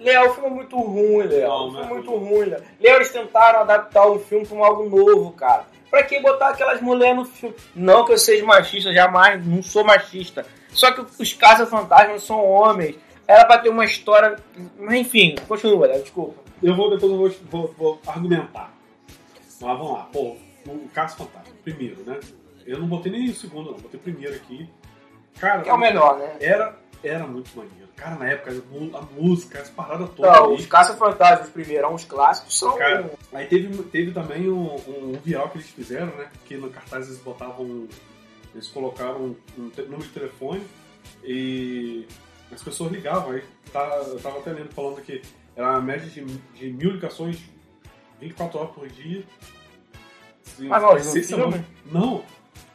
[0.00, 1.48] Léo, o filme é muito ruim, Léo.
[1.48, 2.44] Não, o não é filme é muito ruim.
[2.46, 2.62] Léo.
[2.80, 5.64] Léo, eles tentaram adaptar o filme pra um algo novo, cara.
[5.90, 7.54] Pra que botar aquelas mulheres no filme?
[7.74, 10.44] Não que eu seja machista, jamais, não sou machista.
[10.70, 12.96] Só que os caça-fantasmas são homens.
[13.28, 14.36] Era pra ter uma história...
[14.78, 16.42] Mas enfim, continua, Léo, desculpa.
[16.62, 18.72] Eu vou, depois eu vou, vou, vou argumentar.
[19.60, 20.08] Mas vamos lá.
[20.12, 22.18] Pô, o Caso Fantasma, primeiro, né?
[22.66, 23.78] Eu não botei nem o segundo, não.
[23.78, 24.68] Botei o primeiro aqui.
[25.38, 26.36] Cara, Que é o melhor, né?
[26.40, 27.84] Era, era muito maneiro.
[27.96, 30.32] Cara, na época, a música, as paradas todas.
[30.32, 30.54] Não, ali.
[30.54, 32.76] os caça-fantasmas primeiro, uns clássicos, são...
[32.76, 36.28] Cara, aí teve, teve também um, um viral que eles fizeram, né?
[36.44, 37.86] Que no cartaz eles botavam.
[38.52, 40.64] Eles colocaram um, número de telefone
[41.24, 42.06] e
[42.52, 43.32] as pessoas ligavam.
[43.32, 45.22] Aí tá, eu tava até lendo falando que
[45.56, 47.42] era uma média de, de mil ligações
[48.20, 49.24] 24 horas por dia.
[50.58, 51.24] Mas não, filme?
[51.24, 51.60] semanas.
[51.86, 52.24] Não,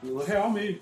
[0.03, 0.79] no real mesmo.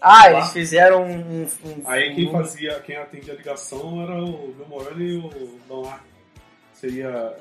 [0.00, 0.38] Ah, Lá.
[0.38, 1.42] eles fizeram um...
[1.42, 5.60] um Aí quem um- fazia, quem atendia a ligação era o meu Morano e o
[5.68, 6.02] Dom Ar.
[6.72, 7.36] Seria.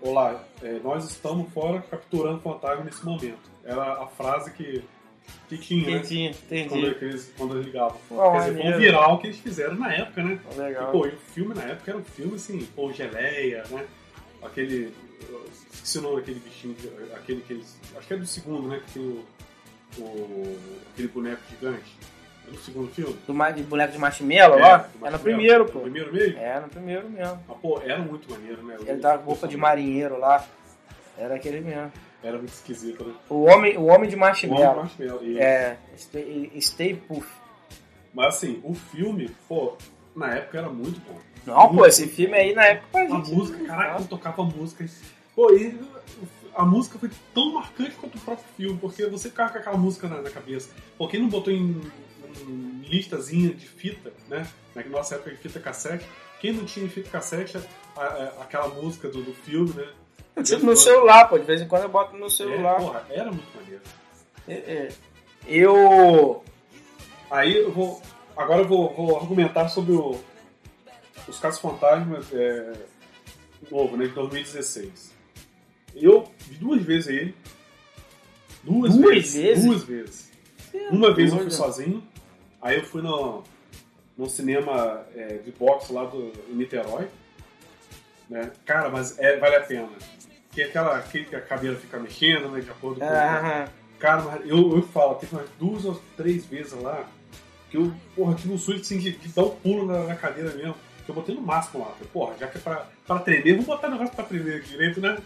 [0.00, 3.38] Olá, é, nós estamos fora capturando fantasma nesse momento.
[3.64, 4.82] Era a frase que,
[5.48, 5.96] que tinha, né?
[5.98, 6.34] Entendi,
[6.68, 7.04] Quando entendi.
[7.04, 7.96] eles, quando eles ligavam.
[8.10, 10.40] Oh, Quer dizer, foi um viral que eles fizeram na época, né?
[10.56, 10.88] Legal.
[10.88, 13.86] E, pô, e o filme na época era um filme assim, pô, geleia, né?
[14.42, 14.92] Aquele.
[15.72, 16.76] Esqueci o nome daquele bichinho,
[17.14, 17.78] aquele que eles.
[17.96, 18.82] Acho que é do segundo, né?
[18.84, 19.24] Que tem o.
[19.98, 20.58] o
[20.92, 21.96] aquele boneco gigante.
[22.48, 23.16] É do segundo filme?
[23.26, 24.78] Do, ma- de boneco de marshmallow, É, ó.
[24.78, 25.18] do É no Marshmallow.
[25.20, 25.80] primeiro, No pô.
[25.80, 26.38] primeiro mesmo?
[26.38, 27.42] É, no primeiro mesmo.
[27.48, 28.76] Mas, pô, era muito maneiro, né?
[28.86, 30.44] Ele tava com roupa de marinheiro lá.
[31.16, 31.92] Era aquele mesmo.
[32.22, 33.14] Era muito esquisito, né?
[33.28, 34.64] O homem, o homem de O marshmallow.
[34.64, 35.22] Homem Marshmallow.
[35.24, 37.28] E- É, Stay, Stay Puff.
[38.14, 39.76] Mas assim, o filme, pô,
[40.14, 41.18] na época era muito bom.
[41.46, 43.32] Não, pô, Muito esse filme aí na época A gente.
[43.34, 44.84] música, caraca, tocava música.
[45.34, 45.76] Pô, e
[46.54, 50.08] a música foi tão marcante quanto o próprio filme, porque você ficava com aquela música
[50.08, 50.70] na, na cabeça.
[50.98, 51.80] Pô, quem não botou em,
[52.46, 54.46] em listazinha de fita, né?
[54.74, 56.06] Na nossa época de fita cassete,
[56.40, 59.88] quem não tinha fita cassete a- a- aquela música do, do filme, né?
[60.34, 61.38] Eu tiro no celular, pô.
[61.38, 62.76] De vez em quando eu boto no É, celular.
[62.76, 63.82] porra, era muito maneiro.
[64.48, 64.88] É, é.
[65.46, 66.42] Eu.
[67.30, 68.02] Aí eu vou.
[68.36, 70.18] Agora eu vou, vou argumentar sobre o,
[71.28, 72.72] os casos fantasmas é,
[73.70, 74.06] novo, né?
[74.06, 75.12] De 2016.
[75.94, 77.34] Eu vi duas vezes ele.
[78.62, 79.64] Duas, Duas vezes, vezes?
[79.64, 80.32] Duas vezes.
[80.90, 82.02] Uma vez eu fui sozinho.
[82.60, 83.42] Aí eu fui no,
[84.16, 87.08] no cinema é, de boxe lá do em Niterói.
[88.30, 88.50] Né?
[88.64, 89.88] Cara, mas é, vale a pena.
[90.52, 92.60] Que aquela que a cadeira fica mexendo, né?
[92.60, 93.06] De acordo com.
[93.06, 93.68] Ah,
[93.98, 97.08] Cara, mas eu, eu falo, teve umas duas ou três vezes lá
[97.70, 100.52] que eu, porra, tive um susto assim, de, de dar um pulo na, na cadeira
[100.54, 100.74] mesmo.
[101.04, 101.90] Que eu botei no máximo lá.
[101.92, 105.00] Falei, porra, já que é pra, pra tremer, vou botar o negócio pra tremer direito,
[105.00, 105.18] né?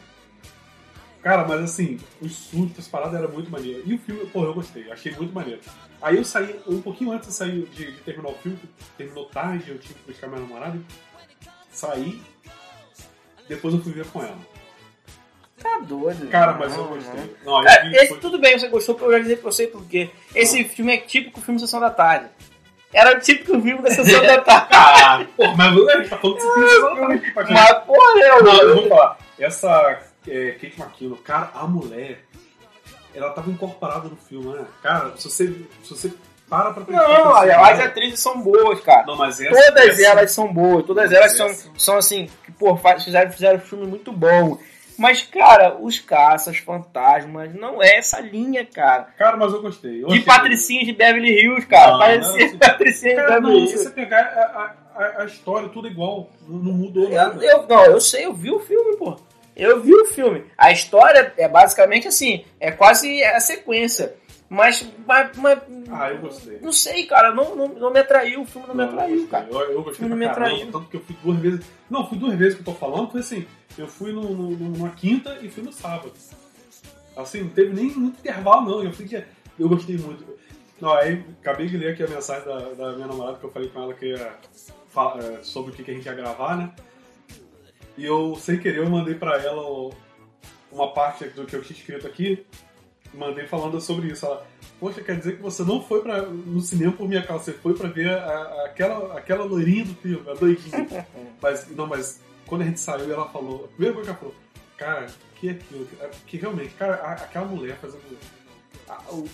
[1.26, 3.82] Cara, mas assim, os sustos, as paradas eram muito maneiro.
[3.84, 5.60] E o filme, porra, eu gostei, achei muito maneiro.
[6.00, 9.24] Aí eu saí, um pouquinho antes de sair de, de terminar o filme, que terminou
[9.24, 10.78] tarde, eu tive que buscar minha namorada.
[11.68, 12.22] Saí,
[13.48, 14.38] depois eu fui ver com ela.
[15.60, 16.28] tá doido.
[16.28, 17.36] Cara, mas eu Não, gostei.
[17.44, 17.60] não.
[17.60, 20.10] Não, eu esse foi- tudo bem, você gostou, porque eu já dizer pra você porque
[20.32, 22.28] esse filme é típico filme Sessão da Tarde.
[22.92, 25.28] Era o típico filme da Sessão da Tarde.
[25.36, 28.74] Porra, mas gente tá falando de filme Mas, Mas, porra, né, Não, eu mano?
[28.80, 29.18] vou falar.
[29.40, 32.24] Essa é, Kate McKinnon, cara, a mulher,
[33.14, 34.64] ela tava incorporada no filme, né?
[34.82, 35.46] Cara, se você,
[35.82, 36.12] se você
[36.48, 39.04] para pra prestar Não, atenção, as atrizes são boas, cara.
[39.06, 41.70] Não, mas essa, Todas essa- elas são boas, todas elas são, Essa.
[41.76, 44.56] são assim, que, pô, fizeram, fizeram um filme muito bom.
[44.98, 49.08] Mas, cara, os caças, fantasmas, não é essa linha, cara.
[49.18, 50.02] Cara, mas eu gostei.
[50.02, 51.92] Eu De patricinha de Beverly Hills, cara.
[51.92, 52.56] Não, Parecia não assim.
[52.58, 53.84] patricinha de Beverly não, se Hills.
[53.84, 56.30] você pegar a, a, a história, tudo igual.
[56.48, 57.44] Não, não mudou Eu, nada.
[57.44, 59.18] eu- não, eu sei, eu vi o filme, pô.
[59.57, 60.44] Eu vi o filme.
[60.59, 64.14] A história é basicamente assim, é quase a sequência.
[64.48, 65.59] Mas, mas, mas
[65.90, 66.59] Ah, eu gostei.
[66.61, 69.16] não sei, cara, não, não, não me atraiu, o filme não me Não, eu atraiu,
[69.22, 69.30] gostei.
[69.30, 69.46] cara.
[69.50, 70.70] Eu, eu gostei Não me caramba, atraiu.
[70.72, 71.66] tanto que eu fui duas vezes.
[71.90, 73.44] Não, fui duas vezes que eu tô falando, foi assim,
[73.76, 76.12] eu fui no, no- numa quinta e fui no sábado.
[77.16, 78.84] Assim, não teve nem muito intervalo, não.
[78.84, 79.16] Eu fui que.
[79.59, 80.24] Eu gostei muito.
[80.80, 83.68] Não, aí acabei de ler aqui a mensagem da, da minha namorada que eu falei
[83.70, 86.70] com ela que ia eh, sobre o que, que a gente ia gravar, né?
[87.97, 89.92] E eu, sem querer, eu mandei pra ela o-
[90.70, 92.44] uma parte do que eu tinha escrito aqui.
[93.14, 94.26] Mandei falando sobre isso.
[94.26, 94.47] Ela,
[94.78, 97.72] poxa, quer dizer que você não foi pra, no cinema por minha causa, você foi
[97.74, 101.07] pra ver a- a- aquela, aquela loirinha do filme, a doidinha.
[101.40, 104.34] mas, não, mas quando a gente saiu, ela falou, a primeira coisa que ela falou,
[104.76, 105.88] cara, que é aquilo?
[106.01, 108.03] É Que realmente, cara, a- aquela mulher fazendo.
[108.88, 109.26] a- o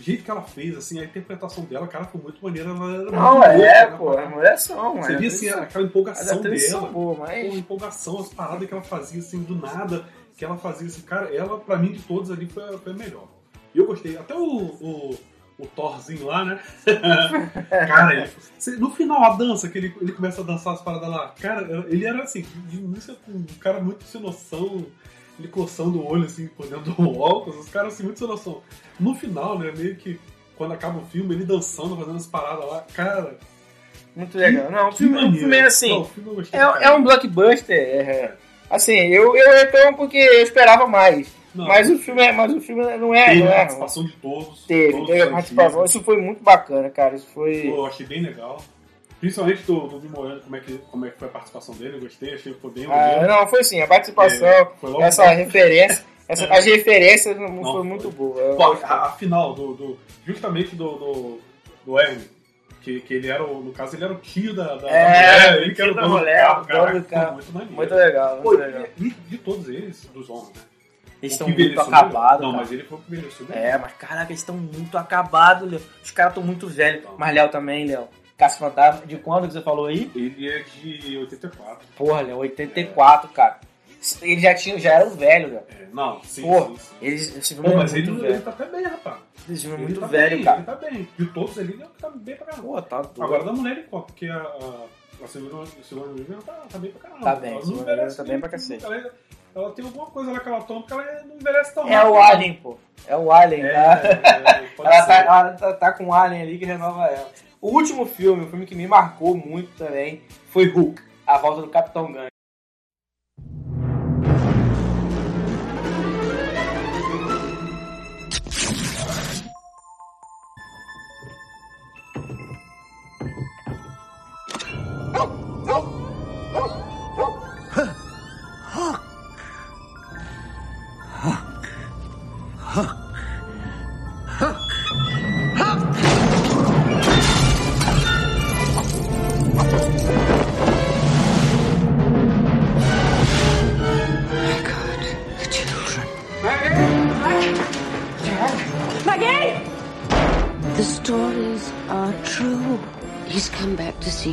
[0.00, 2.70] jeito que ela fez, assim, a interpretação dela, cara, foi muito maneira.
[2.70, 4.26] Ela era Não, muito é, louca, né, pô, cara?
[4.26, 6.58] as mulheres são, Você as via assim, aquela empolgação dela.
[6.58, 7.54] são boas, Pô, mas.
[7.54, 10.04] empolgação, as paradas que ela fazia assim do nada,
[10.36, 13.28] que ela fazia assim, cara, ela pra mim de todos ali foi, foi a melhor.
[13.74, 14.16] E eu gostei.
[14.16, 15.18] Até o, o,
[15.58, 16.60] o Thorzinho lá, né?
[17.70, 21.28] cara, ele, no final a dança, que ele, ele começa a dançar as paradas lá,
[21.40, 24.86] cara, ele era assim, de início um cara muito sem noção,
[25.38, 28.62] ele coçando o olho assim por dentro do óculos, os caras assim, muito sem noção.
[29.00, 30.18] No final, né, meio que
[30.56, 33.36] quando acaba o filme, ele dançando, fazendo as paradas lá, cara.
[34.14, 34.70] Muito legal.
[34.70, 35.38] Não, o que filme, o maneiro.
[35.38, 35.88] filme é assim.
[35.88, 37.76] Não, o filme gostei É, é um blockbuster.
[37.76, 38.34] é-
[38.70, 41.32] assim, eu, eu reclamo porque eu esperava mais.
[41.54, 43.26] Não, mas, o filme é, mas o filme não é.
[43.26, 44.64] Teve não a é participação de todos.
[44.66, 45.84] Teve, todos teve a participação.
[45.84, 47.14] Isso foi muito bacana, cara.
[47.14, 47.62] Isso foi.
[47.62, 48.62] Pô, eu achei bem legal.
[49.22, 52.00] Principalmente do, do Vimoano, como é, que, como é que foi a participação dele, eu
[52.00, 54.66] gostei, achei que foi bem Ah, não, foi sim, a participação, É,
[55.02, 56.58] essa referência, essa, É.
[56.58, 57.82] as referências não, Não, foi foi.
[57.84, 58.56] muito boa.
[58.56, 61.40] Pô, a, a final do, do- justamente do, do,
[61.86, 61.96] do
[62.80, 65.08] que, que ele era, o, no caso, ele era o tio da, da, É, da
[65.08, 67.04] mulher, o ele que era o da dono mulher, do carro, o dono caraca, do
[67.06, 67.32] carro.
[67.34, 67.74] muito maneiro.
[67.74, 68.84] Muito legal, muito Pô, legal.
[68.98, 70.62] E, de todos eles, dos homens, né?
[71.22, 72.62] Eles estão muito acabados, Não, cara.
[72.64, 73.56] mas ele foi o bem.
[73.56, 75.80] É, mas caraca, eles estão muito acabados, Léo.
[76.02, 77.04] Os caras estão muito velhos.
[77.16, 78.08] Mas Léo também, Léo.
[78.42, 80.10] Caça Fantasma, de quando que você falou aí?
[80.16, 81.86] Ele é de 84.
[81.96, 83.60] Porra, Léo, 84, cara.
[84.20, 85.62] Eles já tinham, já eram velhos, Léo.
[85.70, 86.94] É, não, sim, Porra, sim, sim.
[87.00, 88.34] eles, esse filme Pô, é mas muito ele, velho.
[88.34, 89.16] ele tá até bem, rapaz.
[89.48, 90.56] Esse filme é Ele muito tá velho, bem, cara.
[90.56, 91.08] Ele tá bem.
[91.16, 92.66] De todos ali, ele tá bem pra caramba.
[92.68, 93.22] Pô, tá doido.
[93.22, 96.90] Agora da mulher ele porque a, a, a segunda, a segunda Vivian tá, tá bem
[96.90, 97.24] pra caramba.
[97.24, 98.84] Tá bem, Ela não envelhece tá bem pra cacete.
[98.84, 99.10] Ela,
[99.54, 102.12] ela tem alguma coisa lá que ela toma, porque ela não envelhece tão É rápido.
[102.12, 102.78] o Alien, pô.
[103.06, 104.00] É o Alien, É, tá?
[104.02, 107.30] é, ela, tá, ela tá, tá com o Alien ali que renova ela.
[107.62, 111.68] O último filme, o filme que me marcou muito também, foi Hulk, A Volta do
[111.68, 112.31] Capitão Gancho.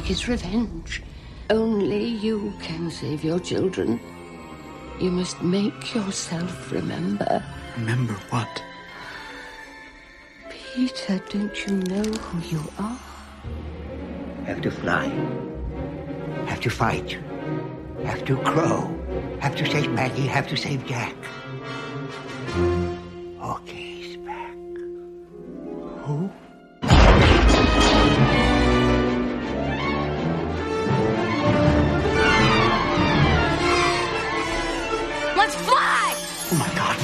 [0.10, 1.04] Back to seek his revenge.
[1.50, 4.00] Only you can save your children.
[5.00, 7.44] You must make yourself remember.
[7.78, 8.64] Remember what?
[10.50, 13.00] Peter, don't you know who you are?
[14.46, 15.08] Have to fly.
[16.48, 17.18] Have to fight.
[18.04, 18.90] Have to crow.
[19.40, 20.28] Have to save Maggie.
[20.28, 21.16] Have to save Jack.
[23.42, 24.56] Okay's back.
[26.06, 26.30] Who?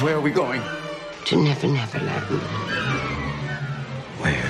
[0.06, 0.62] Where are we going?
[1.24, 2.24] To Never Never Land.
[4.20, 4.46] Where?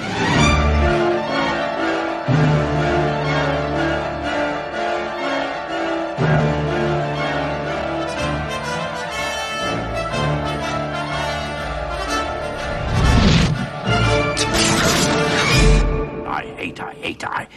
[16.28, 17.48] I hate, I hate, I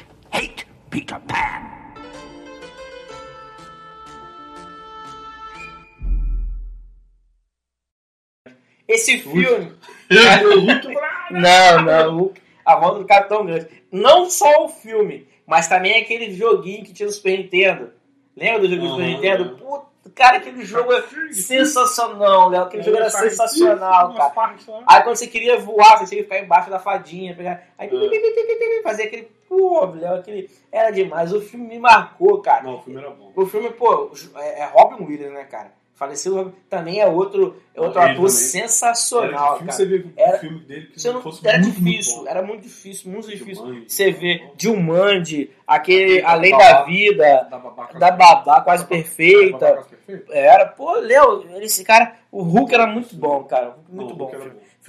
[8.90, 9.72] Esse filme.
[10.10, 10.88] Hulk,
[11.30, 12.34] Não, não.
[12.66, 13.68] A volta do Capitão Gancho.
[13.92, 17.94] Não só o filme, mas também aquele joguinho que tinha no Super Nintendo.
[18.36, 19.06] Lembra do jogo do Super.
[19.06, 19.58] Nintendo?
[19.58, 19.86] Puta,
[20.16, 22.64] cara, aquele jogo é sensacional, Léo.
[22.64, 24.56] Aquele jogo era sensacional, cara.
[24.88, 27.68] Aí quando você queria voar, você tinha que ficar embaixo da fadinha, pegar.
[27.78, 29.30] Aí pi, fazer aquele.
[29.48, 30.50] Pô, Léo, aquele.
[30.72, 31.32] Era demais.
[31.32, 32.64] O filme me marcou, cara.
[32.64, 33.32] Não, o filme era bom.
[33.36, 35.79] O filme, pô, é, é Robin Williams, né, cara?
[36.00, 38.30] Falecido Robin- também é outro, é outro Ele ator também.
[38.30, 39.72] sensacional, Era difícil cara.
[39.74, 42.28] você ver Era- um filme dele que não fosse era muito, muito difícil, bom.
[42.30, 43.84] era muito difícil, muito difícil.
[43.86, 46.72] Você vê Dilmandi, aquele Da Além Babá.
[46.72, 49.58] da Vida, Da Babá Quase da Babá Quase Perfeita.
[49.60, 50.34] Babá Quase Perfeita?
[50.34, 53.76] Era, pô, Léo, esse cara, o Hulk era muito bom, cara.
[53.90, 54.32] Muito Não, o bom.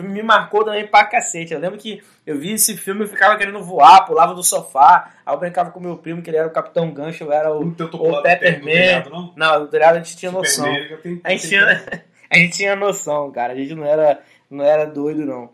[0.01, 0.15] Filme.
[0.15, 1.53] me marcou também pra cacete.
[1.53, 5.13] Eu lembro que eu vi esse filme e ficava querendo voar, pulava do sofá.
[5.25, 7.63] Aí eu brincava com meu primo, que ele era o Capitão Gancho, eu era o,
[7.69, 9.11] o Pepperman.
[9.11, 9.33] não?
[9.37, 10.67] Não, do telhado a gente tinha noção.
[11.03, 11.65] Tem- A gente tinha,
[12.31, 13.53] a gente tinha noção, cara.
[13.53, 14.21] A gente não era,
[14.51, 15.51] não era doido, não.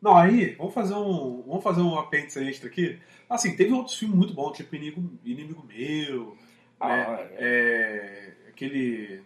[0.00, 2.98] Não, aí, vamos fazer um, vamos fazer um apêndice extra aqui.
[3.30, 6.36] Assim, teve outros filmes muito bons, tipo Inimigo, Inimigo Meu, né?
[6.80, 9.22] Ah, É, aquele...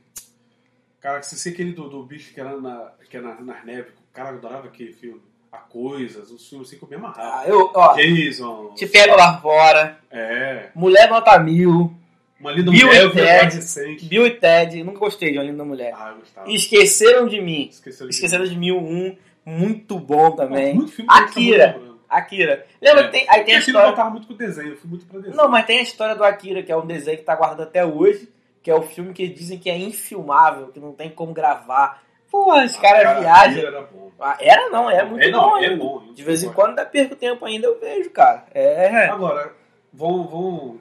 [1.01, 3.93] Cara, se sei aquele do, do bicho que era, na, que era na, nas neves,
[4.17, 5.21] o cara adorava aquele filme.
[5.53, 7.41] A Coisas, os filmes assim que eu me amarrava.
[7.41, 8.73] Ah, eu, ó, Jason.
[8.75, 9.99] te pego lá fora.
[10.11, 10.69] É.
[10.75, 11.93] Mulher nota mil.
[12.41, 14.07] Uma linda Bill mulher, e eu Ted.
[14.09, 14.85] Bill e Ted.
[14.85, 15.95] Nunca gostei de Uma Linda Mulher.
[15.97, 16.51] Ah, eu gostava.
[16.51, 17.69] Esqueceram de mim.
[17.71, 19.17] Esqueceram de Esqueceram de mim um.
[19.45, 20.75] Muito bom também.
[20.75, 21.67] Muito filme Akira.
[21.79, 22.01] lembrando.
[22.09, 22.67] Akira.
[22.83, 23.05] Lembra É.
[23.05, 23.87] que tem, aí tem a história.
[23.87, 25.37] voltava muito com desenho, eu fui muito pra desenho.
[25.37, 27.85] Não, mas tem a história do Akira, que é um desenho que tá guardado até
[27.85, 28.29] hoje,
[28.63, 32.03] que é o filme que dizem que é infilmável, que não tem como gravar.
[32.31, 33.67] Pô, os caras Cara, viajam.
[33.67, 34.11] Era bom.
[34.19, 35.59] Ah, Era não, é muito É, não, bom.
[35.59, 38.45] é bom, De vez em quando ainda perco tempo ainda, eu vejo, cara.
[38.55, 39.07] É.
[39.09, 39.53] Agora,
[39.93, 40.81] vão, vão.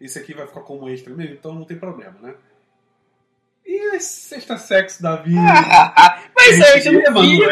[0.00, 2.34] Esse aqui vai ficar como extra mesmo, então não tem problema, né?
[3.64, 5.40] E sexta sexo da vida?
[6.36, 7.48] Mas a gente não via.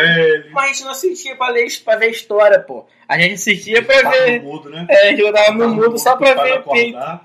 [0.52, 2.84] Mas a gente não assistia pra, ler, pra ver história, pô.
[3.08, 4.42] A gente assistia pra ver.
[4.42, 4.86] no mudo, né?
[4.90, 6.96] É, a gente botava no mudo só pra ver peito.
[6.98, 7.24] acordar,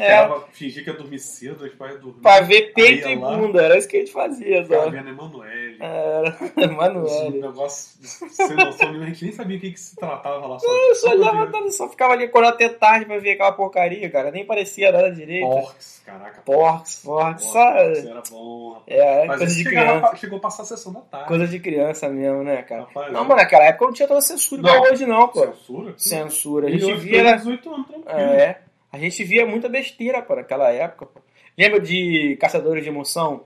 [0.00, 0.04] É.
[0.04, 2.20] esperava fingir que ia dormir cedo, depois ia dormir.
[2.20, 3.62] Pra ver peito e bunda.
[3.62, 5.76] Era isso que a gente fazia, Ficava vendo Emanuele.
[5.80, 6.36] Era,
[6.68, 7.30] Um Manoel.
[7.30, 7.98] negócio
[8.30, 10.58] sem noção nenhuma, a gente nem sabia o que, que se tratava lá.
[10.58, 14.30] Só, Eu só, olhava, só ficava ali acordado até tarde pra ver aquela porcaria, cara.
[14.30, 15.46] Nem parecia nada direito.
[15.48, 16.42] Porcs, caraca.
[16.42, 17.60] Porcs, Porcs, só.
[17.78, 18.84] Era bom, rapaz.
[18.88, 20.16] É, é Mas coisa de chegava- criança.
[20.16, 21.28] chegou a passar a sessão da tarde.
[21.28, 22.82] Coisa de criança mesmo, né, cara?
[22.82, 23.28] Rapaz, não, é.
[23.28, 24.82] mas naquela época não tinha toda censura igual Não.
[24.92, 25.40] hoje, não, pô.
[25.46, 25.94] Censura?
[25.96, 26.66] Censura.
[26.66, 27.10] A gente via.
[27.12, 27.36] tem Era...
[27.36, 28.18] 18 anos, tranquilo.
[28.18, 28.60] É.
[28.90, 31.20] A gente via muita besteira, pô, naquela época, pô.
[31.56, 33.44] Lembra de Caçadores de Emoção?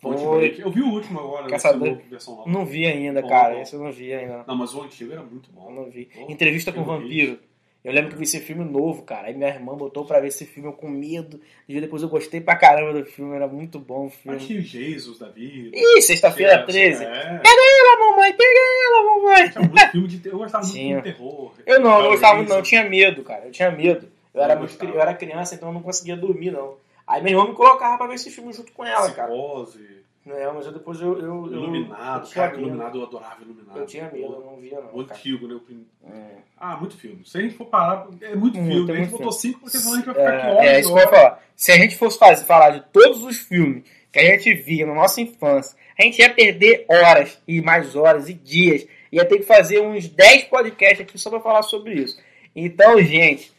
[0.00, 0.56] Foi.
[0.58, 2.50] Eu vi o último agora, Caçador- novo.
[2.50, 3.54] Não vi ainda, Bom, cara.
[3.54, 3.60] bom.
[3.62, 4.44] Esse eu não vi ainda.
[4.46, 5.68] Não, mas o antigo era muito bom.
[5.68, 6.08] Eu não vi.
[6.14, 6.84] Bom, Entrevista com o.
[6.84, 7.38] Vampiro.
[7.84, 9.26] Eu lembro que eu vi esse filme novo, cara.
[9.28, 11.40] Aí minha irmã botou pra ver esse filme, eu com medo.
[11.68, 14.38] E depois eu gostei pra caramba do filme, era muito bom o filme.
[14.38, 15.76] Mas tinha Jesus da vida.
[15.76, 17.04] Ih, sexta-feira Tinha- 13.
[17.04, 17.08] É.
[17.38, 19.50] Pega ela, mamãe, pega ela, mamãe.
[19.50, 20.36] Tinha muito filme de terror.
[20.38, 21.52] Eu gostava muito de terror.
[21.66, 22.56] Eu não, eu gostava muito, não.
[22.58, 23.46] Eu tinha medo, cara.
[23.46, 24.08] Eu tinha medo.
[24.34, 26.76] Eu era, muito, cri- eu era criança, então eu não conseguia dormir, não.
[27.06, 29.28] Aí minha irmã me colocava pra ver esse filme junto com ela, cara.
[29.28, 31.18] Psicose, Não, mas eu depois eu.
[31.20, 32.26] eu, Iluminado.
[32.28, 32.56] eu Cara.
[32.56, 33.78] Iluminado eu adorava Iluminado.
[33.78, 34.94] Eu tinha medo, eu não via, não.
[34.94, 35.54] O antigo, né?
[35.54, 36.36] O É.
[36.56, 37.22] Ah, muito filme.
[37.26, 38.90] Se a gente for parar, é muito, Muito, filme.
[38.92, 40.80] é a gente botou cinco porque senão a gente vai ficar aqui É, horas é
[40.80, 41.42] isso que eu ia falar.
[41.56, 44.94] Se a gente fosse fazer, falar de todos os filmes que a gente via na
[44.94, 48.86] nossa infância, a gente ia perder horas e mais horas e dias.
[49.10, 52.18] Ia ter que fazer uns 10 podcasts aqui só pra falar sobre isso.
[52.54, 53.51] Então, gente,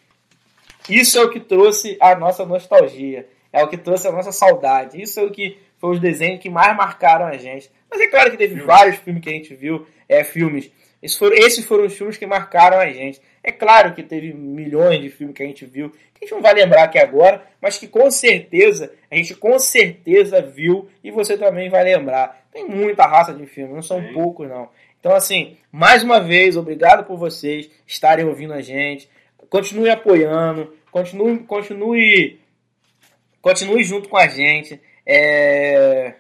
[0.90, 3.28] isso é o que trouxe a nossa nostalgia.
[3.52, 5.02] É o que trouxe a nossa saudade.
[5.02, 7.70] Isso é o que foi os desenhos que mais marcaram a gente.
[7.90, 10.72] Mas é claro que teve vários filmes que a gente viu, é, filmes.
[11.04, 13.22] Esses foram, esses foram os filmes que marcaram a gente.
[13.44, 16.42] É claro que teve milhões de filmes que a gente viu, que a gente não
[16.42, 21.38] vai lembrar aqui agora, mas que com certeza, a gente com certeza viu e você
[21.38, 22.46] também vai lembrar.
[22.52, 24.14] Tem muita raça de filme, não são Sim.
[24.14, 24.70] poucos não.
[25.00, 29.10] Então assim, mais uma vez, obrigado por vocês estarem ouvindo a gente.
[29.54, 32.42] Continue apoiando, continue, continue,
[33.40, 34.82] continue junto com a gente.
[35.06, 36.16] É...